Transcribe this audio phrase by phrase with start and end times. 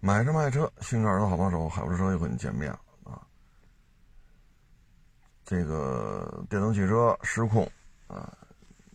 [0.00, 3.26] 买车卖车，新车的好帮手，海博车又和你见面了啊！
[5.44, 7.70] 这个电动汽车失控
[8.06, 8.36] 啊，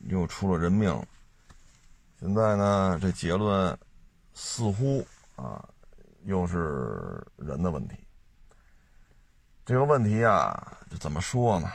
[0.08, 0.90] 又出了人命。
[2.20, 3.78] 现在呢，这结论
[4.34, 5.68] 似乎啊，
[6.24, 7.96] 又是人的问题。
[9.66, 11.70] 这个问题啊，怎么说呢？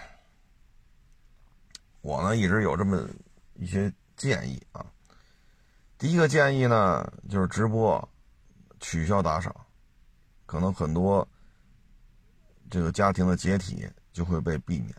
[2.01, 3.07] 我呢一直有这么
[3.55, 4.87] 一些建议啊。
[5.99, 8.09] 第一个建议呢，就是直播
[8.81, 9.55] 取消打赏，
[10.45, 11.27] 可能很多
[12.71, 14.95] 这个家庭的解体就会被避免，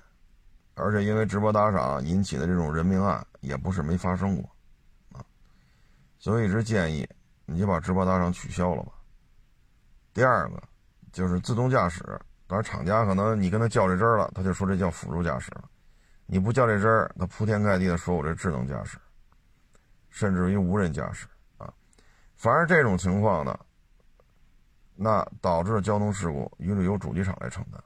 [0.76, 4.50] 而且因为直播打赏引起的这种人命案也不是没发生过。
[6.20, 7.08] 所以一直建议
[7.46, 8.92] 你就把直播打赏取消了吧。
[10.14, 10.62] 第二个
[11.12, 12.04] 就是自动驾驶，
[12.48, 15.52] 当然厂家可能你跟他较这真了，他就说这叫辅助驾驶；
[16.26, 18.98] 你不较这真儿，他铺天盖地的说我这智能驾驶，
[20.10, 21.72] 甚至于无人驾驶啊。
[22.36, 23.58] 凡是这种情况呢，
[25.00, 27.82] 那导致交通事故一律由主机厂来承担，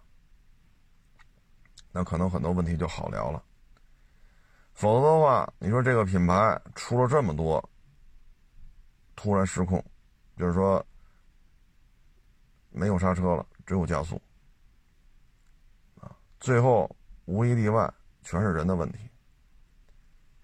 [1.91, 3.43] 那可能很多问题就好聊了。
[4.73, 7.63] 否则的话，你说这个品牌出了这么多。
[9.13, 9.83] 突然失控，
[10.35, 10.83] 就是说
[12.71, 14.19] 没有刹车了，只有加速
[15.99, 16.15] 啊！
[16.39, 16.89] 最后
[17.25, 18.99] 无一例外全是人的问题，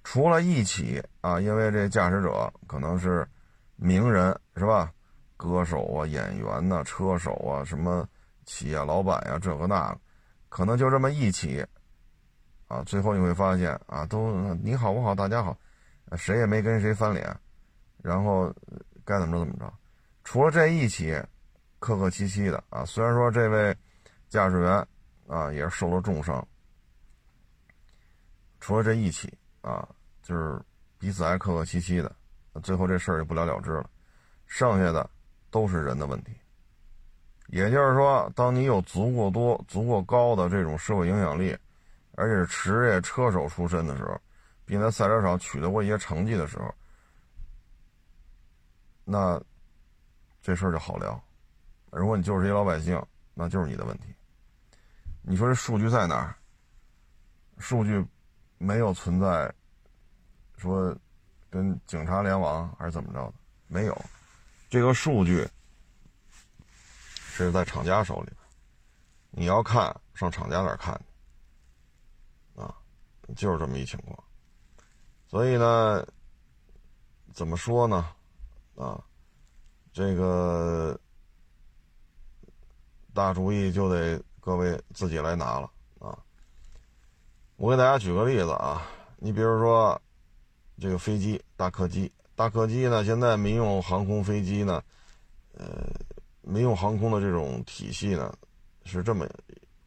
[0.04, 3.28] 除了一起啊，因为这驾驶者可能是
[3.78, 4.94] 名人是吧？
[5.38, 8.06] 歌手啊、演员呐、车手啊、什么
[8.44, 10.00] 企业老板呀，这个那个，
[10.50, 11.66] 可能就这么一起
[12.68, 15.58] 啊，最后你会发现啊，都你好我好大家好，
[16.18, 17.34] 谁也没跟谁翻脸。
[18.04, 18.54] 然后
[19.06, 19.74] 该怎么着怎么着，
[20.24, 21.22] 除了这一起，
[21.80, 22.84] 客客气气的啊。
[22.86, 23.76] 虽然说这位
[24.30, 24.88] 驾驶员
[25.28, 26.46] 啊也是受了重伤，
[28.60, 29.88] 除了这一起啊，
[30.22, 30.62] 就是
[30.98, 32.16] 彼此还客客气气的，
[32.64, 33.90] 最后这事儿也不了了之了。
[34.46, 35.10] 剩下的
[35.50, 36.32] 都是人的问题。
[37.48, 41.58] 也就是说，当你有足够多、足够高的这种社会影响力，
[42.14, 44.20] 而且是职业车手出身的时候，
[44.66, 46.74] 并在赛车场取得过一些成绩的时候。
[49.06, 49.42] 那
[50.42, 51.18] 这事儿就好聊。
[51.92, 53.02] 如果你就是一老百姓，
[53.34, 54.14] 那就是你的问题。
[55.22, 56.36] 你说这数据在哪儿？
[57.60, 58.06] 数据
[58.58, 59.52] 没有存在，
[60.58, 60.94] 说
[61.50, 63.34] 跟警察联网还是怎么着的？
[63.68, 64.06] 没有，
[64.70, 65.48] 这个数据
[67.06, 68.32] 是在厂家手里。
[69.30, 70.94] 你要看，上厂家那儿看
[72.56, 72.76] 啊，
[73.36, 74.24] 就是这么一情况。
[75.28, 76.06] 所以呢，
[77.34, 78.10] 怎么说呢？
[78.76, 79.04] 啊，
[79.94, 81.00] 这个
[83.14, 86.18] 大主意就得各位自己来拿了啊！
[87.56, 90.00] 我给大家举个例子啊，你比如说
[90.80, 94.80] 这个飞机大客机，大客机呢，现在民用航空飞机呢，
[95.58, 95.66] 呃，
[96.42, 98.32] 民用航空的这种体系呢
[98.86, 99.28] 是这么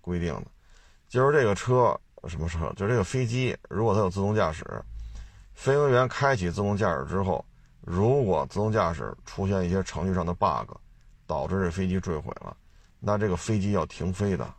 [0.01, 0.47] 规定的，
[1.09, 1.97] 就是这个车
[2.27, 4.65] 什么车，就是这个飞机，如果它有自动驾驶，
[5.55, 7.45] 飞行员开启自动驾驶之后。
[7.83, 10.71] 如果自动驾驶出现一些程序上的 bug，
[11.27, 12.55] 导致这飞机坠毁了，
[12.99, 14.53] 那这个飞机要停飞的。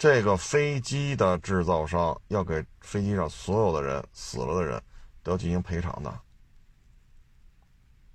[0.00, 4.82] 这个飞机的制造商要给飞机上所有的人死了的人
[5.22, 6.18] 都要进行赔偿的。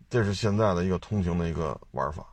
[0.10, 2.26] 这是现在的一个通行的一个玩法。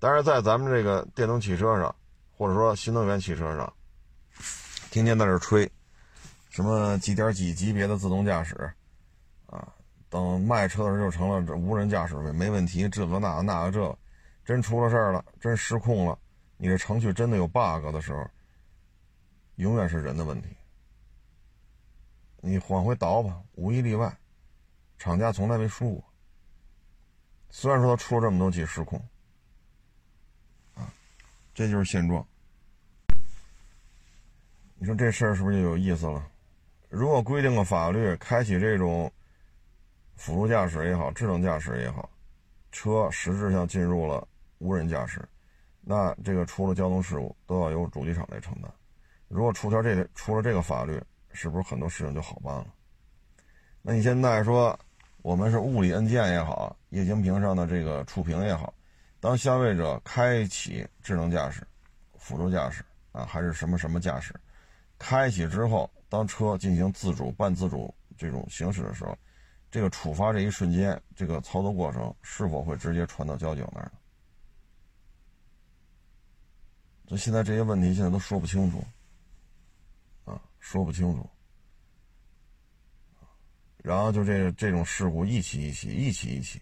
[0.00, 1.94] 但是在咱们这个电动汽车上，
[2.36, 3.72] 或者说新能源汽车上，
[4.90, 5.70] 天天在这吹。
[6.50, 8.68] 什么几点几级别的自动驾驶，
[9.46, 9.68] 啊，
[10.08, 13.98] 等卖车的时候就成了这无人驾驶呗没问题，这个那个那个这，
[14.44, 16.18] 真出了事儿了，真失控了，
[16.56, 18.28] 你这程序真的有 bug 的时候，
[19.58, 20.48] 永远是人的问题。
[22.40, 24.16] 你往回倒吧，无一例外，
[24.98, 26.04] 厂家从来没输过。
[27.50, 29.00] 虽然说他出了这么多起失控，
[30.74, 30.92] 啊，
[31.52, 32.24] 这就是现状。
[34.76, 36.30] 你说这事儿是不是就有意思了？
[36.88, 39.12] 如果规定个法律，开启这种
[40.14, 42.08] 辅助驾驶也好，智能驾驶也好，
[42.70, 44.26] 车实质上进入了
[44.58, 45.28] 无人驾驶，
[45.80, 48.72] 那这个出了交通事故都要由主机厂来承担。
[49.28, 51.00] 如果出条这个出了这个法律，
[51.32, 52.66] 是不是很多事情就好办了？
[53.82, 54.78] 那你现在说
[55.22, 58.74] 我们是物理按键也好，液晶屏上的这个触屏也好，
[59.20, 61.66] 当消费者开启智能驾驶、
[62.16, 64.34] 辅助驾驶啊，还是什么什么驾驶，
[64.98, 65.90] 开启之后。
[66.10, 69.14] 当车进行自主、半自主这种行驶的时候，
[69.70, 73.92] 这个触发这一瞬间，这个操作过程是否会直接传到交警那儿？
[77.06, 78.82] 所以现在这些问题现在都说不清楚，
[80.70, 81.26] 说不清楚。
[83.78, 86.60] 然后就这这种事故一起一起一起一起。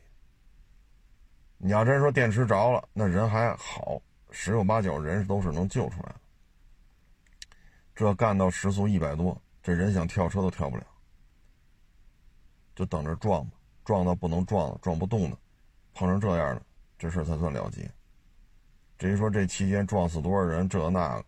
[1.59, 4.01] 你要真说电池着了，那人还好，
[4.31, 6.21] 十有八九人都是能救出来的。
[7.97, 10.87] 这干到时速一百多，这人想跳车都跳不了，
[12.77, 15.37] 就等着撞吧，撞到不能撞了，撞不动的，
[15.95, 16.63] 碰成这样的，
[16.97, 17.91] 这事才算了结。
[18.99, 21.25] 至于说这期间撞死多少人，这那个，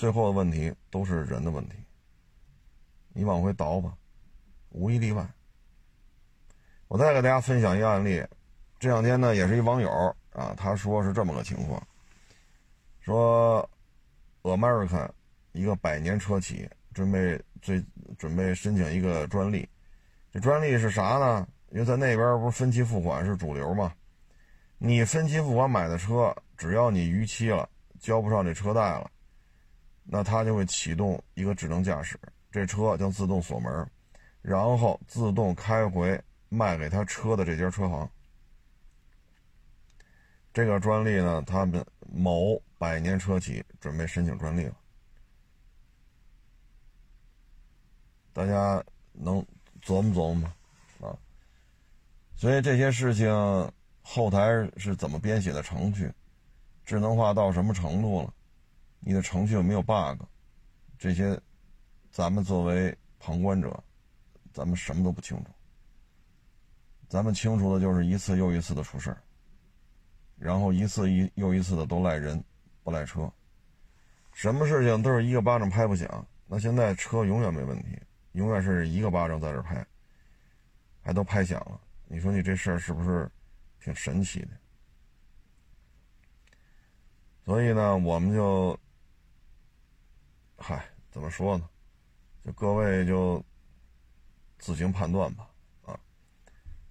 [0.00, 1.76] 最后的问题都是人的问题。
[3.12, 3.92] 你往回倒吧，
[4.70, 5.28] 无一例外。
[6.88, 8.24] 我再给大家分享一个案例。
[8.78, 9.90] 这两天呢，也是一网友
[10.32, 11.86] 啊，他说是这么个情况，
[13.00, 13.68] 说
[14.40, 15.06] ，American
[15.52, 17.84] 一个百年车企准备最
[18.16, 19.68] 准备申请一个专利，
[20.32, 21.46] 这专利是啥呢？
[21.72, 23.92] 因为在那边不是分期付款是主流嘛，
[24.78, 27.68] 你分期付款买的车，只要你逾期了，
[27.98, 29.10] 交不上这车贷了，
[30.04, 32.18] 那他就会启动一个智能驾驶，
[32.50, 33.88] 这车将自动锁门，
[34.42, 38.10] 然后自动开回卖给他车的这家车行。
[40.52, 44.74] 这个专利呢，他们某百年车企准备申请专利了，
[48.32, 48.82] 大家
[49.12, 49.40] 能
[49.80, 50.54] 琢磨琢磨吗？
[51.02, 51.14] 啊，
[52.34, 53.30] 所以这些事情
[54.02, 56.12] 后台是怎么编写的程序，
[56.84, 58.34] 智能化到什么程度了，
[59.00, 60.22] 你的程序有没有 bug，
[60.98, 61.40] 这些
[62.10, 63.82] 咱们作为旁观者，
[64.52, 65.50] 咱们什么都不清楚，
[67.08, 69.16] 咱们清楚的就是一次又一次的出事。
[70.36, 72.42] 然后一次一又一次的都赖人，
[72.82, 73.30] 不赖车，
[74.32, 76.26] 什么事情都是一个巴掌拍不响。
[76.46, 77.98] 那现在车永远没问题，
[78.32, 79.86] 永远是一个巴掌在这拍，
[81.02, 81.78] 还都拍响了。
[82.06, 83.30] 你说你这事儿是不是
[83.80, 84.48] 挺神奇的？
[87.44, 88.78] 所以呢，我们就，
[90.62, 91.66] 嗨，怎么说呢？
[92.44, 93.42] 就各位就
[94.58, 95.48] 自行判断吧。
[95.86, 95.98] 啊，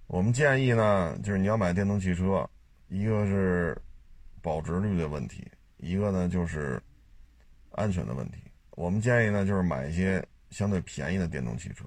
[0.07, 2.49] 我们建议呢，就是你要买电动汽车。
[2.87, 3.79] 一个是
[4.41, 6.81] 保值率的问题，一个呢就是
[7.73, 8.37] 安全的问题。
[8.71, 11.85] 我们建议呢就是买一些相对便宜的电动汽车，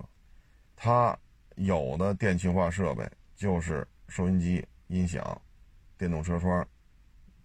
[0.77, 1.19] 它
[1.57, 3.05] 有的电气化设备
[3.35, 5.43] 就是收音机、音响、
[5.99, 6.65] 电动车窗、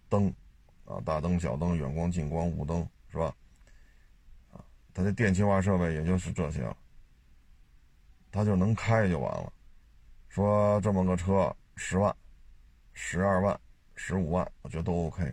[0.08, 0.32] 灯
[0.84, 3.34] 啊，大灯、小灯、远光、近光、雾灯，是吧？
[4.88, 6.76] 啊，它的电气化设备也就是这些了，
[8.32, 9.52] 它就能开就完了。
[10.28, 12.14] 说这么个车十万。
[13.00, 13.56] 十二万、
[13.94, 15.32] 十五万，我觉得都 OK。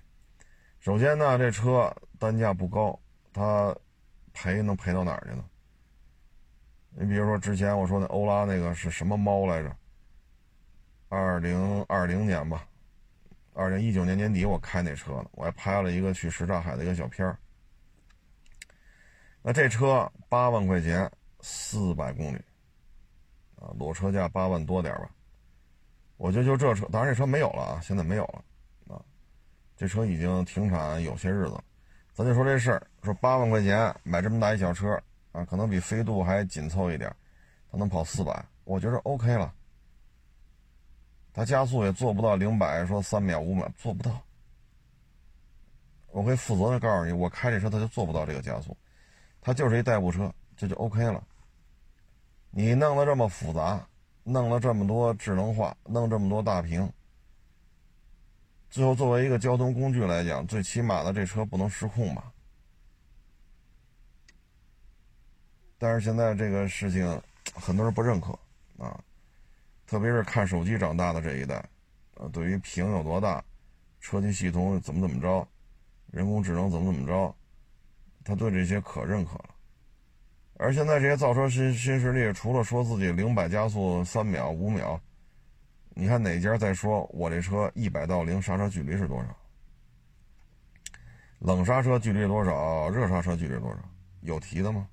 [0.79, 2.99] 首先呢，这车单价不高，
[3.33, 3.75] 它
[4.33, 5.43] 赔能赔到哪儿去呢？
[6.91, 9.75] 你比如说之前我说那欧拉那个是什么猫来着？
[11.09, 12.67] 二零二零年吧，
[13.55, 17.35] 二零一九年年底我开那车呢，我还拍了一个去什刹海的一个小片儿。
[19.47, 21.07] 那这车八万块钱，
[21.39, 22.41] 四百公里，
[23.57, 25.07] 啊，裸车价八万多点吧。
[26.17, 28.99] 我觉得就这车，当然这车没有了啊，现在没有了，啊，
[29.77, 31.63] 这车已经停产有些日子。
[32.11, 34.99] 咱就说这事儿，说八万块钱买这么大一小车
[35.31, 37.15] 啊，可能比飞度还紧凑一点，
[37.71, 39.53] 它能跑四百，我觉得 OK 了。
[41.31, 44.19] 它加速也做不到零百说三秒五秒做不到。
[46.07, 48.75] 我可以负责的告诉你，我开这车它就做不到这个加速，
[49.45, 51.23] 它就是一代步车，这就 OK 了。
[52.49, 53.87] 你弄得这么复杂。
[54.27, 56.91] 弄了这么多智能化，弄这么多大屏，
[58.71, 62.33] 最后作为一个交通工具来讲，最起码的这车不能失控吧？
[65.77, 67.21] 但是现在这个事情
[67.53, 68.31] 很多人不认可
[68.79, 68.99] 啊，
[69.85, 71.57] 特别是看手机长大的这一代，
[72.15, 73.45] 啊，对于屏有多大，
[73.99, 75.47] 车机系统怎么怎么着，
[76.07, 77.35] 人工智能怎么怎么着，
[78.25, 79.55] 他对这些可认可了。
[80.57, 84.99] 而现在这些造车新新势力，除了说自己零百加速三秒五秒，
[85.89, 89.37] 你看哪家在说我这车一百到零刹车距离是多少？
[91.39, 92.89] 冷刹车距离多少？
[92.89, 93.77] 热刹车距离多少？
[94.21, 94.87] 有提的吗？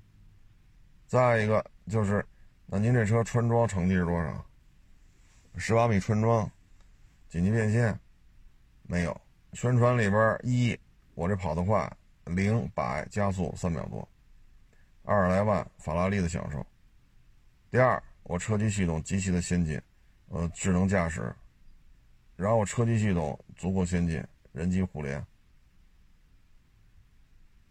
[1.07, 2.25] 再一个就是，
[2.65, 4.45] 那您这车穿装成绩是多少？
[5.55, 6.49] 十八米穿装，
[7.29, 7.97] 紧急变线
[8.83, 9.21] 没有？
[9.53, 10.77] 宣传里边一，
[11.13, 11.91] 我这跑得快，
[12.25, 14.07] 零百加速三秒多。
[15.03, 16.65] 二十来万法拉利的享受。
[17.69, 19.81] 第二，我车机系统极其的先进，
[20.29, 21.35] 呃，智能驾驶，
[22.35, 25.25] 然后车机系统足够先进，人机互联，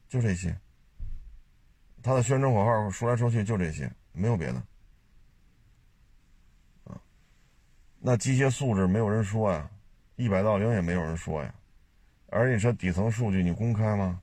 [0.09, 0.55] 就这些。
[2.03, 4.63] 他的宣传口号说来说去就这些，没有别的。
[6.85, 7.01] 啊，
[7.99, 9.71] 那机械素质没有人说呀，
[10.17, 11.55] 一百到零也没有人说呀，
[12.29, 14.21] 而你说底层数据你公开吗？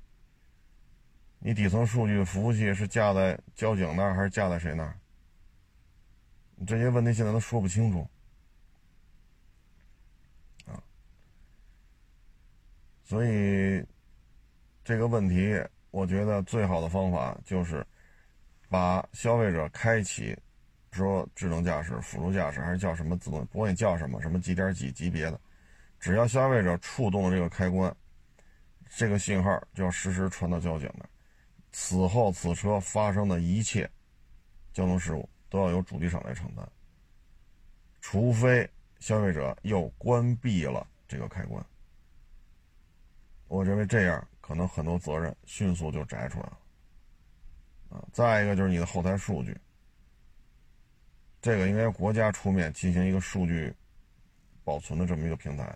[1.40, 4.96] 你底层数据服务器是架在交警那儿还是架在谁那儿？
[6.68, 8.06] 这些问题现在都说不清楚，
[13.06, 13.82] 所以
[14.84, 15.58] 这个问题，
[15.92, 17.88] 我觉得最好的方法就是
[18.68, 20.38] 把消费者开启，
[20.92, 25.40] 说智能驾驶、辅助驾驶还是叫什么自动，不管你叫什么，什么几点几级别的，
[25.98, 27.96] 只要消费者触动了这个开关，
[28.98, 31.10] 这个信号就要实时传到交警那儿。
[31.72, 33.90] 此后，此车发生的一切
[34.74, 36.68] 交通事故都要由主机厂来承担，
[38.02, 41.64] 除非消费者又关闭了这个开关。
[43.48, 46.60] 我认为这样可能很多责任迅速就摘出来了。
[47.90, 49.58] 啊，再一个就是你的后台数据，
[51.42, 53.74] 这个应该国家出面进行一个数据
[54.64, 55.76] 保存的这么一个平台，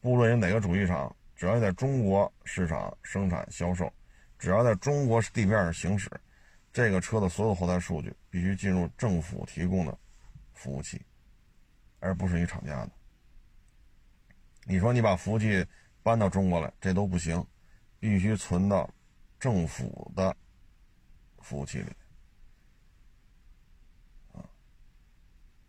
[0.00, 3.92] 不论你哪个主机厂，只要你在中国市场生产销售。
[4.42, 6.10] 只要在中国地面上行驶，
[6.72, 9.96] 这个车的所有后台数据必须进入政府提供的
[10.52, 11.00] 服务器，
[12.00, 12.90] 而不是你厂家的。
[14.64, 15.64] 你说你把服务器
[16.02, 17.46] 搬到中国来，这都不行，
[18.00, 18.92] 必须存到
[19.38, 20.36] 政府的
[21.38, 21.92] 服务器里。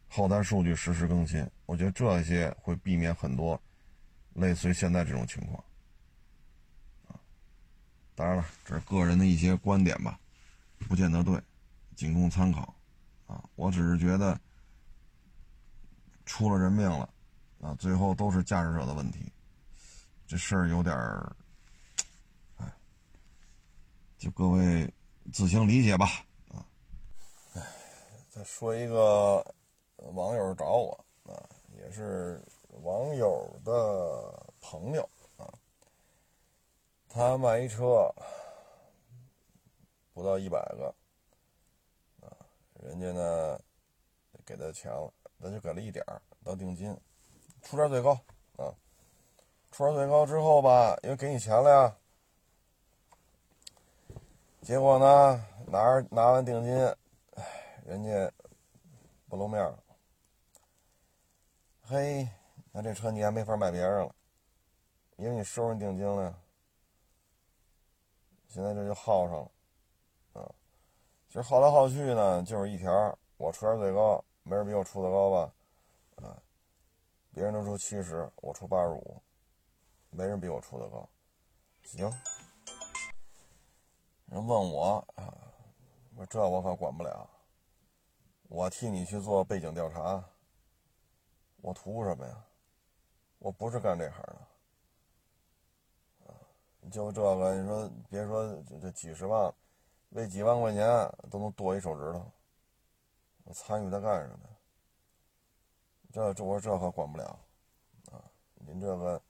[0.07, 3.61] 后台数据实时更新，我觉得这些会避免很多
[4.33, 5.63] 类似于现在这种情况。
[8.15, 10.19] 当然了，这是个人的一些观点吧，
[10.87, 11.41] 不见得对，
[11.95, 12.73] 仅供参考
[13.25, 13.43] 啊。
[13.55, 14.39] 我只是觉得
[16.25, 17.09] 出了人命了
[17.59, 19.31] 啊，最后都是驾驶者的问题，
[20.27, 21.35] 这事儿有点儿，
[22.57, 22.71] 哎，
[24.17, 24.93] 就各位
[25.31, 26.05] 自行理解吧
[26.49, 26.63] 啊。
[27.53, 27.61] 哎，
[28.29, 29.43] 再说一个
[29.97, 31.33] 网友找我啊，
[31.77, 32.39] 也是
[32.83, 35.09] 网友的朋友。
[37.15, 38.11] 他卖一车
[40.15, 40.95] 不到一百个，
[42.21, 42.33] 啊，
[42.81, 43.59] 人家呢
[44.43, 46.99] 给他钱了，他就给了一点儿当定金，
[47.61, 48.13] 出价最高
[48.57, 48.73] 啊，
[49.69, 51.95] 出价最高之后吧，因为给你钱了呀，
[54.63, 56.75] 结果呢拿着拿完定金，
[57.35, 58.31] 哎，人家
[59.29, 59.83] 不露面了，
[61.83, 62.27] 嘿，
[62.71, 64.15] 那这车你还没法卖别人了，
[65.17, 66.39] 因为你收人定金了。
[68.53, 69.51] 现在这就耗上了，
[70.33, 70.45] 啊，
[71.27, 75.53] 其实耗来耗去呢，就是一条，我出价最高，没人比我出的高吧，
[76.17, 76.37] 啊，
[77.33, 79.19] 别人都出七十，我出八十五，
[80.11, 81.09] 没人比我出的高，
[81.81, 82.07] 行。
[84.27, 85.33] 人问我啊，
[86.15, 87.27] 我这我可管不了，
[88.49, 90.23] 我替你去做背景调查，
[91.61, 92.45] 我图什么呀？
[93.39, 94.52] 我不是干这行的。
[96.91, 99.53] 就这个，你说别说这几十万，
[100.09, 100.87] 为几万块钱
[101.31, 102.31] 都能剁一手指头，
[103.45, 104.49] 我参与它干什么？
[106.11, 107.39] 这这我这可管不了，
[108.11, 108.21] 啊，
[108.55, 109.21] 您这个，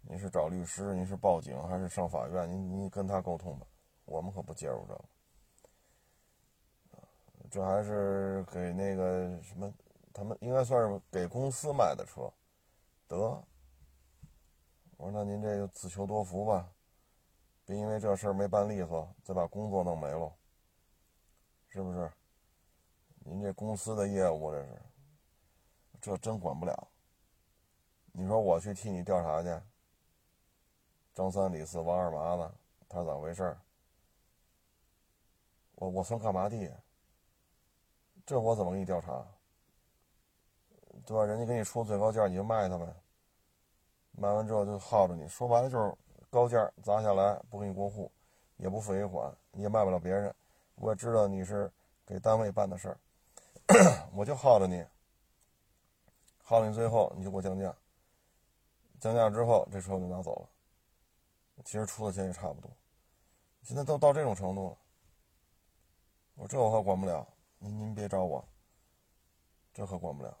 [0.00, 2.50] 您是找律师，您是报警还是上法院？
[2.50, 3.66] 您您跟他沟通吧，
[4.04, 5.04] 我们可不介入这个。
[7.50, 9.72] 这还是给那个什么，
[10.12, 12.28] 他们应该算是给公司卖的车，
[13.06, 13.16] 得，
[14.96, 16.73] 我说那您这个自求多福吧。
[17.66, 20.30] 别因为这事儿没办利索，再把工作弄没了，
[21.68, 22.12] 是不是？
[23.20, 24.82] 您这公司的业务这是，
[26.00, 26.88] 这真管不了。
[28.12, 29.48] 你说我去替你调查去，
[31.14, 32.54] 张三李四王二麻子，
[32.86, 33.56] 他咋回事？
[35.76, 36.70] 我我算干嘛的？
[38.26, 39.26] 这我怎么给你调查？
[41.06, 41.24] 对吧？
[41.24, 42.86] 人家给你出最高价，你就卖他呗。
[44.12, 45.94] 卖完之后就耗着你，说白了就是。
[46.34, 48.10] 高价砸下来不给你过户，
[48.56, 50.34] 也不付尾款，你也卖不了别人。
[50.74, 51.70] 我也知道你是
[52.04, 52.98] 给单位办的事儿，
[54.12, 54.84] 我就耗着你，
[56.42, 57.72] 耗你最后你就给我降价，
[58.98, 61.62] 降价之后这车我就拿走了。
[61.64, 62.68] 其实出的钱也差不多，
[63.62, 64.76] 现在都到这种程度了，
[66.34, 67.24] 我这我可管不了，
[67.60, 68.44] 您您别找我，
[69.72, 70.36] 这可管不了。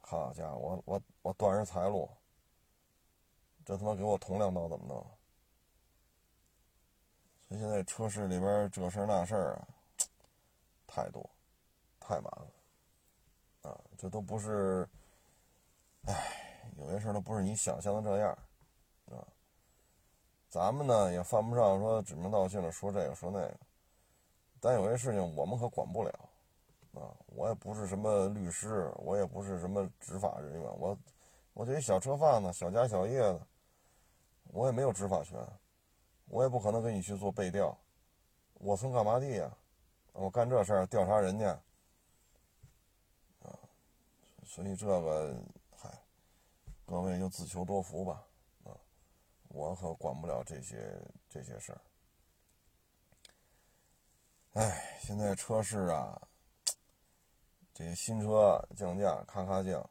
[0.00, 2.06] 好家伙，我我我断人财路。
[3.68, 4.96] 这他妈给我捅两刀怎么弄？
[7.46, 9.68] 所以现在车市里边这事儿那事儿啊，
[10.86, 11.28] 太多，
[12.00, 13.78] 太麻烦啊！
[13.98, 14.88] 这都不是，
[16.06, 18.30] 哎，有些事儿都不是你想象的这样
[19.10, 19.20] 啊。
[20.48, 23.54] 咱们呢也犯不上说指名道姓的说这个说那个，
[24.62, 26.10] 但有些事情我们可管不了
[26.94, 27.12] 啊。
[27.26, 30.98] 我也不是什么律师，我也不是什么执法人员，我
[31.52, 33.46] 我就一小车贩子，小家小业的。
[34.52, 35.38] 我也没有执法权，
[36.26, 37.76] 我也不可能给你去做背调，
[38.54, 39.50] 我算干嘛地呀？
[40.12, 41.50] 我干这事儿调查人家，
[43.40, 43.54] 啊，
[44.44, 45.36] 所以这个，
[45.76, 45.88] 嗨，
[46.84, 48.26] 各位就自求多福吧，
[48.64, 48.74] 啊，
[49.48, 51.80] 我可管不了这些这些事儿。
[54.54, 56.20] 哎，现在车市啊，
[57.72, 59.88] 这些新车降价咔咔降，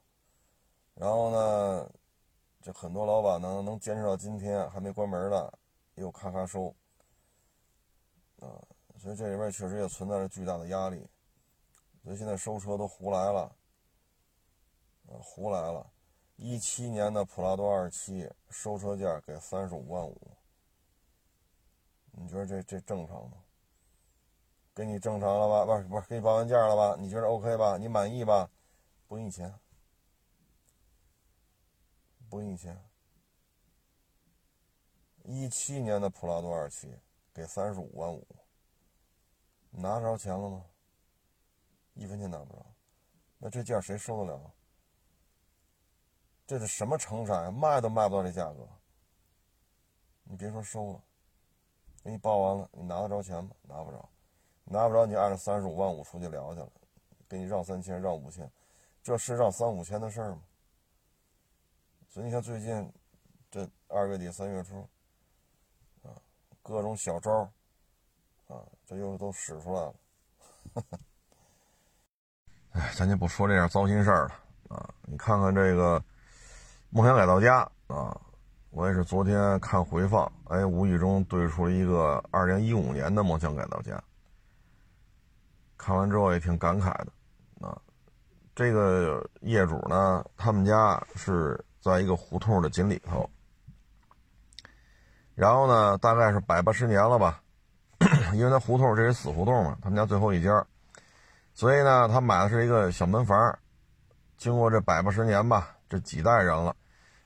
[0.94, 1.90] 然后呢，
[2.62, 5.60] 这很多老板呢能坚持到今天还没关门的，
[5.96, 6.76] 又咔咔收，
[8.40, 8.60] 啊，
[8.98, 11.08] 所以这里面确实也存在着巨大的压力，
[12.04, 13.56] 所以现在收车都胡来了，
[15.08, 15.90] 啊，胡来了，
[16.36, 20.20] 一七年的普拉多二七收车价给三十五万五，
[22.12, 23.38] 你觉得这这正常吗？
[24.76, 25.66] 给你正常了吧？
[25.66, 26.96] 不是不是，给你报完价了吧？
[27.00, 27.78] 你觉得 OK 吧？
[27.78, 28.50] 你满意吧？
[29.08, 29.52] 不给你钱，
[32.30, 32.78] 不给你钱。
[35.24, 36.94] 一七年的普拉多二七
[37.34, 38.26] 给三十五万五，
[39.72, 40.66] 拿着钱了吗？
[41.94, 42.66] 一分钱拿不着，
[43.38, 44.54] 那这价谁受得了？
[46.46, 47.52] 这是什么成产呀？
[47.52, 48.68] 卖都卖不到这价格。
[50.24, 51.04] 你别说收了，
[52.04, 53.52] 给你报完了，你拿得着钱吗？
[53.64, 54.10] 拿不着。
[54.64, 56.72] 拿不着，你按照三十五万五出去聊去了，
[57.28, 58.50] 给你让三千，让五千，
[59.02, 60.42] 这是让三五千的事吗？
[62.18, 62.92] 所以你看最近
[63.52, 64.80] 这二月底三月初，
[66.02, 66.10] 啊，
[66.64, 67.32] 各种小招
[68.48, 68.58] 啊，
[68.88, 69.94] 这又都使出来了。
[72.74, 74.90] 哎，咱就不说这样糟心事儿了啊！
[75.04, 76.04] 你看看这个
[76.90, 78.20] 梦想改造家啊，
[78.72, 84.04] 我也是昨天看回放，哎，无意中对出了一个二零一五年的梦想改造家。
[85.78, 87.12] 看完之后也挺感慨的，
[87.68, 87.80] 啊，
[88.56, 93.30] 这个业主呢，他们家是在一个胡同的井里头，
[95.34, 97.42] 然后呢，大概是百八十年了吧，
[98.34, 100.66] 因为那胡同这是死胡同嘛，他们家最后一家，
[101.54, 103.58] 所以呢，他买的是一个小门房，
[104.38, 106.76] 经过这百八十年吧，这几代人了，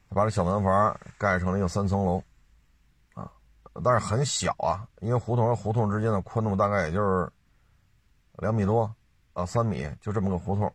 [0.09, 2.23] 把这小门房盖成了一个三层楼，
[3.15, 3.29] 啊，
[3.83, 7.31] 但是很小啊，因为胡同和胡同之间的宽度大概也就是。
[8.37, 8.91] 两米多，
[9.33, 10.73] 啊，三米，就这么个胡同，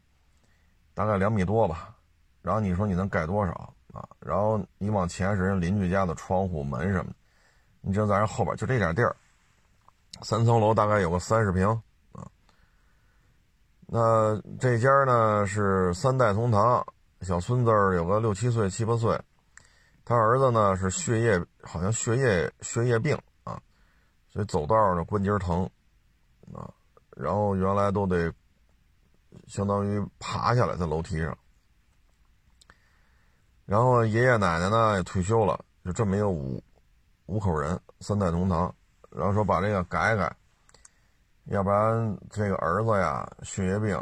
[0.94, 1.96] 大概两米多吧。
[2.42, 4.06] 然后你说你能盖多少啊？
[4.20, 7.10] 然后你往前是人邻居家的窗户门什么，
[7.80, 9.16] 你知道在人后边就这点地儿，
[10.20, 11.66] 三层楼大概有个三十平
[12.12, 12.28] 啊。
[13.86, 16.86] 那这家呢是三代同堂，
[17.22, 19.18] 小孙子有个六七岁、七八岁，
[20.04, 23.58] 他儿子呢是血液好像血液血液病啊，
[24.28, 25.64] 所以走道呢关节疼
[26.52, 26.68] 啊。
[27.16, 28.30] 然后原来都得
[29.46, 31.38] 相当于爬下来在楼梯上，
[33.66, 36.62] 然后爷爷奶奶呢也退休了，就这么一个五
[37.26, 38.74] 五口人，三代同堂。
[39.10, 40.36] 然后说把这个改改，
[41.44, 43.98] 要不然这个儿子呀血液病，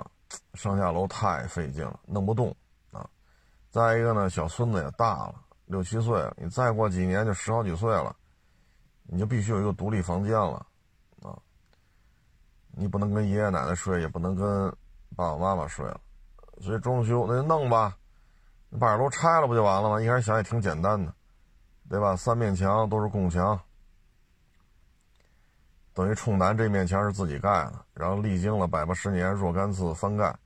[0.54, 2.54] 上下楼太费劲了，弄不动
[2.90, 3.08] 啊。
[3.70, 5.34] 再一个呢，小孙子也大了，
[5.66, 8.14] 六七岁了，你再过几年就十好几岁了，
[9.04, 10.66] 你就必须有一个独立房间了
[11.22, 11.38] 啊。
[12.72, 14.68] 你不能跟爷爷奶奶睡，也不能跟
[15.14, 16.00] 爸爸妈妈睡了，
[16.60, 17.96] 所以装修那就弄吧，
[18.74, 20.00] 你把楼拆了不就完了吗？
[20.00, 21.14] 一开始想也挺简单的，
[21.88, 22.16] 对吧？
[22.16, 23.56] 三面墙都是共墙，
[25.92, 30.36] 等于冲南这面墙是自己盖的，然后历经了百八十年若干次翻盖，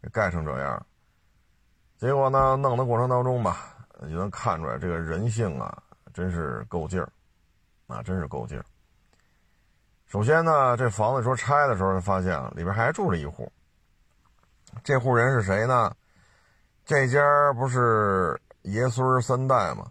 [0.00, 0.86] 给盖成这样。
[1.98, 5.82] 结果呢，弄的过程当中吧，就能看出来这个人性啊，
[6.14, 7.12] 真是够劲儿，
[7.88, 8.64] 啊，真是够劲儿。
[10.06, 13.52] 首先呢，这房子说拆的时候，就发现了里边还住着一户。
[14.82, 15.94] 这户人是谁呢？
[16.86, 17.20] 这家
[17.54, 19.90] 不是爷孙三代吗？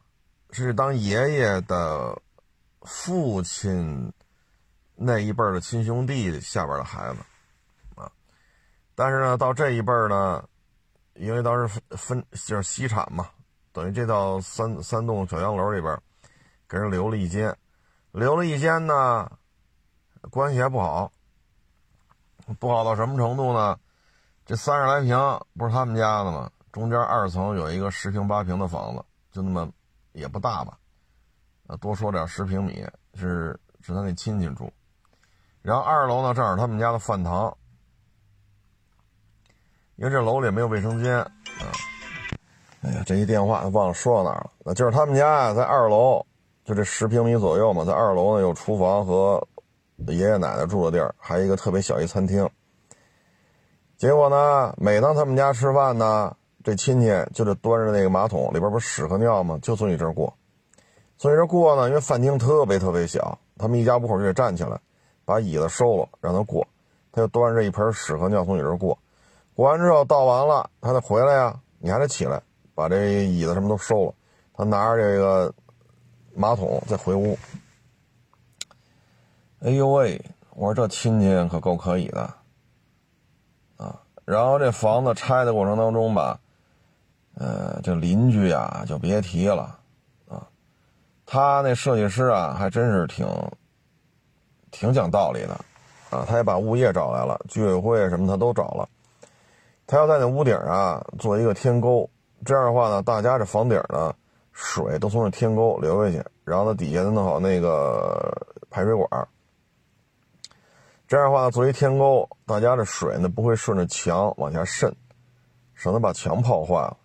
[0.51, 2.17] 是当爷爷的
[2.83, 4.13] 父亲
[4.95, 7.19] 那一辈的亲兄弟下边的孩子
[7.95, 8.09] 啊。
[8.95, 10.41] 但是呢，到这一辈呢，
[11.15, 13.27] 因为当时分分就是西产嘛，
[13.73, 16.01] 等于这套三三栋小洋楼里边
[16.69, 17.53] 给人留了一间，
[18.13, 19.29] 留了一间呢。
[20.31, 21.11] 关系还不好，
[22.57, 23.77] 不好到什么程度呢？
[24.45, 25.17] 这三十来平
[25.57, 26.49] 不是他们家的吗？
[26.75, 29.71] 中间二层有一个十平八平的房子，就那么
[30.11, 30.77] 也不大吧？
[31.67, 34.69] 呃，多说点十平米是是他那亲戚住。
[35.61, 37.55] 然后二楼呢，正好他们家的饭堂，
[39.95, 41.31] 因为这楼里没有卫生间啊。
[42.81, 44.51] 哎呀，这一电话忘了说到哪了。
[44.65, 46.25] 那就是他们家在二楼，
[46.65, 49.41] 就这十平米左右嘛，在二楼呢有厨房和。
[50.07, 52.49] 爷爷奶奶住的地儿，还有一个特别小一餐厅。
[53.95, 59.59] 结果呢，每当他们家吃饭呢，这亲戚就得端着那个马桶，里边不是屎和尿吗？
[59.61, 60.33] 就从你这儿过。
[61.15, 64.79] 从你这儿过呢，因为饭厅特别特别小，他们一家五口就得站起来，
[65.25, 66.67] 把椅子收了，让他过。
[67.11, 68.97] 他就端着一盆屎和尿从你这儿过。
[69.53, 72.41] 过完之后倒完了，他得回来呀，你还得起来
[72.73, 74.13] 把这椅子什么都收了。
[74.55, 75.53] 他拿着这个
[76.33, 77.37] 马桶再回屋。
[79.59, 80.19] 哎呦喂！
[80.55, 82.21] 我说这亲戚可够可以的
[83.77, 84.01] 啊。
[84.25, 86.39] 然后这房子拆的过程当中吧，
[87.37, 89.77] 呃，这邻居啊就别提了
[90.27, 90.47] 啊。
[91.25, 93.27] 他那设计师啊还真是挺
[94.71, 95.53] 挺讲道理的
[96.09, 96.25] 啊。
[96.27, 98.87] 他也把物业找来了，居委会什么他都找了。
[99.87, 102.09] 他要在那屋顶啊做一个天沟，
[102.43, 104.15] 这样的话呢，大家这房顶呢
[104.51, 109.27] 水都从这天沟流下去，然后呢底下弄好那个排水管。
[111.07, 114.95] 这样的话，作为天沟，大家的水呢不会顺着墙往下渗，
[115.75, 116.97] 省得把墙泡坏了，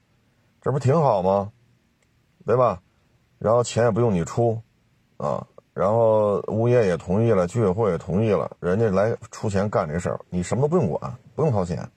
[0.60, 1.52] 这不挺好吗？
[2.46, 2.80] 对吧？
[3.38, 4.60] 然后钱也不用你出，
[5.16, 11.88] 啊，然后物业也同意了，居委会也同意了，人家来出钱干这事儿，你什么都不用管，不用掏钱，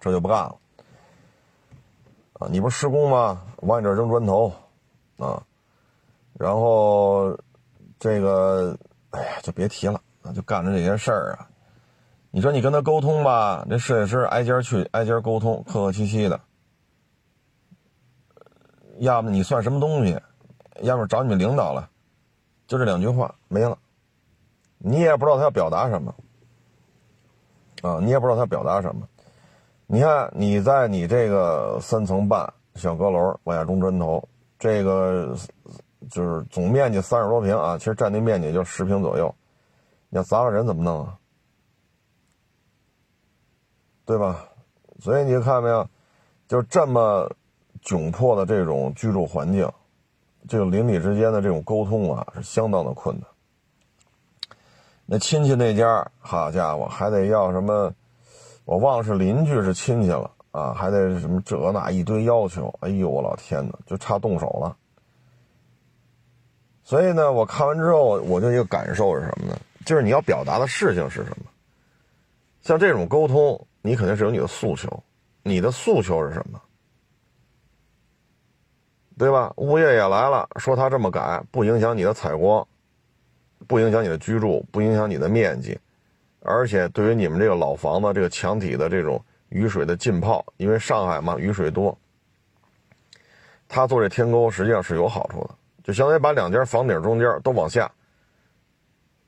[0.00, 0.56] 这就不干了。
[2.34, 3.42] 啊，你不是施工吗？
[3.62, 4.52] 往你这扔砖头，
[5.18, 5.42] 啊，
[6.34, 7.36] 然后
[7.98, 8.76] 这个，
[9.10, 10.00] 哎呀，就别提了。
[10.34, 11.46] 就干着这些事儿啊！
[12.32, 16.40] 你说你跟他沟通吧，那设计师挨家去挨家沟通，客客气气的。
[18.98, 20.20] 要么你算什么东西，
[20.82, 21.88] 要么找你们领导了，
[22.66, 23.78] 就这两句话没了。
[24.78, 26.14] 你也不知道他要表达什么
[27.82, 27.98] 啊！
[28.02, 29.08] 你也不知道他表达什么。
[29.86, 34.28] 你看你在你这个三层半小阁楼往下中砖头，
[34.58, 35.34] 这个
[36.10, 39.34] 就是总面积三十多平啊，其实占地面积也就十平左右。
[40.08, 41.18] 你要砸了人怎么弄啊？
[44.04, 44.48] 对吧？
[45.00, 45.88] 所以你看没有，
[46.48, 47.30] 就这么
[47.86, 49.70] 窘迫的这种居住环境，
[50.48, 53.26] 这个邻里之间的这种沟通啊，是相当的困难。
[55.06, 57.94] 那亲戚那家，好家伙，还得要什么？
[58.64, 62.74] 我忘了是邻居是亲戚了啊，还得什么这那一堆要求。
[62.80, 64.76] 哎呦，我老天哪，就差动手了。
[66.82, 69.56] 所以呢，我看完之后，我就一个感受是什么呢？
[69.84, 71.46] 就是你要表达的事情是什么？
[72.62, 75.04] 像这种沟通，你肯定是有你的诉求，
[75.44, 76.60] 你的诉求是什么？
[79.18, 79.52] 对吧？
[79.56, 82.66] 物业也来了，说他这么改不影响你的采光，
[83.66, 85.78] 不影响你的居住，不影响你的面积，
[86.40, 91.96] 而且对于你们这个老房子这个墙体的这种雨水的浸泡，因为上海嘛雨水多，
[93.68, 95.50] 他做这天沟实际上是有好处的，
[95.82, 97.90] 就相当于把两间房顶中间都往下。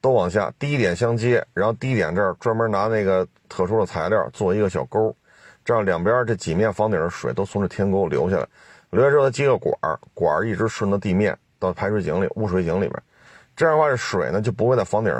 [0.00, 5.12] 都往下低点相接，然后低点这儿专门拿那个特殊的材料做一个小沟，
[5.64, 8.46] 这样两边这几面房顶的水都从这天沟流下来，
[8.90, 13.02] 留下之后再接个管儿，管儿一直顺着地面到排水井里、污水井里面，
[13.54, 15.12] 这样的话这水呢就不会在房顶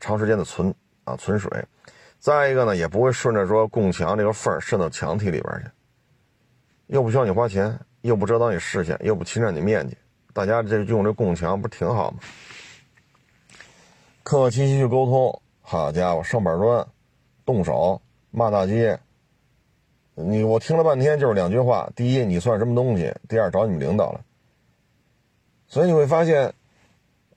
[0.00, 0.74] 长时间的存
[1.04, 1.50] 啊存水，
[2.18, 5.70] 再一个呢也不会顺着说供墙这个缝渗到墙体里边去，
[6.86, 9.96] 又不需要你花钱，又不遮挡你视线，又不侵占你面积，
[10.32, 12.18] 大家这用这供墙不挺好吗？
[14.22, 16.86] 客客气气去沟通，好家伙，上板砖，
[17.44, 18.00] 动手，
[18.30, 18.98] 骂大街。
[20.14, 24.20] 你我听了半天就是两句话：第一，你算什么东西；第二，找你们领导了。
[25.66, 26.54] 所以你会发现，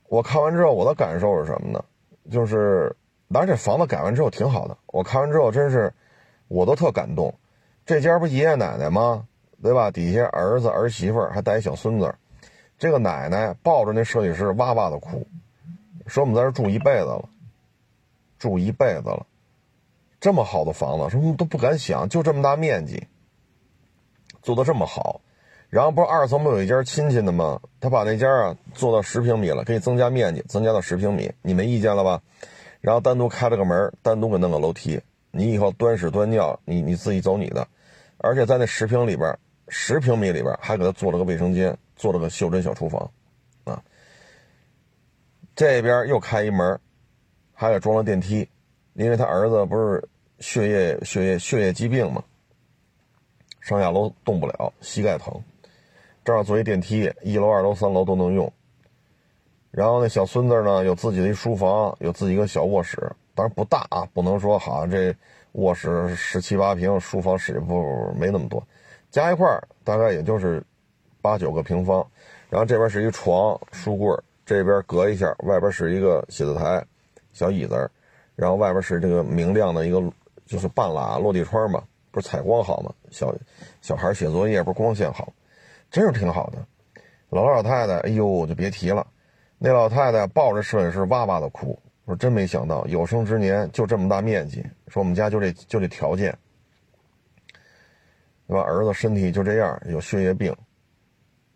[0.08, 1.84] 我看完之后我的感受是什么呢？
[2.30, 2.94] 就是，
[3.32, 4.76] 当然这房子改完之后挺好的。
[4.86, 5.92] 我看完之后真是，
[6.46, 7.34] 我都特感动。
[7.84, 9.26] 这家不爷爷奶奶吗？
[9.60, 9.90] 对吧？
[9.90, 12.14] 底下儿子儿媳妇还带一小孙子，
[12.78, 15.26] 这个奶奶抱着那设计师哇哇的哭。
[16.06, 17.28] 说我们在这住一辈子了，
[18.38, 19.26] 住一辈子了，
[20.20, 23.06] 这么好的房子，什么都不敢想，就这么大面积，
[24.42, 25.20] 做的这么好，
[25.70, 27.60] 然后不是二层不有一家亲戚的吗？
[27.80, 32.20] 他把那家啊做到十平米了，可以增加面积，增加到十平米，你没意见了吧？
[32.80, 35.00] 然后单独开了个门，单独给弄个楼梯，
[35.30, 37.66] 你以后端屎端尿，你你自己走你的，
[38.16, 43.10] 而且在那十平里边，十平米里边还给他做了个卫生间，做了个袖珍小厨房。
[43.64, 43.82] 啊
[45.54, 46.78] 这边又开一门，
[47.52, 48.48] 还给装了电梯，
[48.98, 50.02] 因为他儿子不是
[50.40, 52.20] 血液血液血液疾病嘛，
[53.60, 55.40] 上下楼动不了，膝盖疼，
[56.24, 58.52] 这儿做一电梯，一楼、二楼、三楼都能用。
[59.70, 62.96] 然后那小孙子呢，有自己的一书房，有自己一个小卧室，
[63.36, 65.14] 当然不大啊，不能说好像这
[65.52, 68.60] 卧室十七八平，书房室不没那么多，
[69.12, 69.46] 加一块
[69.84, 70.60] 大概也就是
[71.22, 72.04] 八九个平方。
[72.50, 74.12] 然后这边是一床、书柜。
[74.44, 76.84] 这边隔一下，外边是一个写字台、
[77.32, 77.88] 小椅子，
[78.38, 80.00] 然后外边是这个明亮的一个，
[80.46, 82.94] 就是半拉落地窗嘛，不是采光好吗？
[83.10, 83.34] 小
[83.82, 85.32] 小孩写作业不是光线好，
[85.90, 86.64] 真是挺好的。
[87.30, 89.04] 老老太太，哎呦，就别提了。
[89.58, 96.32] 那老太太抱着摄影师哇哇的哭，我说真没想到，有生之年就这么大面积，说我们家就这就这条件。
[98.46, 98.62] 对吧？
[98.62, 100.54] 儿子身体就这样，有血液病，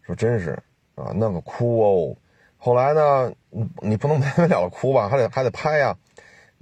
[0.03, 0.51] 说真是
[0.97, 2.17] 啊，那个哭哦。
[2.59, 3.33] 后来呢，
[3.81, 5.97] 你不能 没完了哭吧，还得还得拍呀，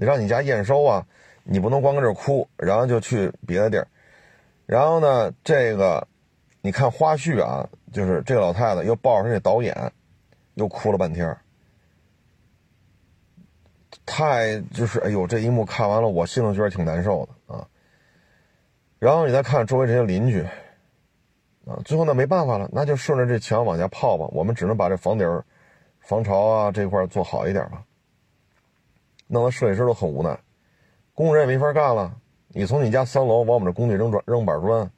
[0.00, 1.06] 你让你家验收啊，
[1.44, 3.86] 你不能光搁这哭，然后就去别的地儿。
[4.64, 6.08] 然后呢，这个
[6.62, 9.92] 你看花絮啊，就是这个老太太又抱着那导演，
[10.54, 11.36] 又哭了半天。
[14.06, 17.68] 太就是哎呦，这一幕看完了，我心里觉得挺难受的啊。
[18.98, 20.40] 然后你再看周围这些邻居，
[21.66, 24.24] 啊，最后呢没办法了，那就顺着这墙往下泡吧。
[24.28, 25.42] 我们只能把这房顶、
[26.00, 27.84] 防潮啊这块做好一点吧。
[29.32, 30.40] 弄得设计师都很无奈，
[31.14, 32.16] 工人也没法干了。
[32.48, 34.90] 你从你家三楼往我们这工地扔砖、扔板砖，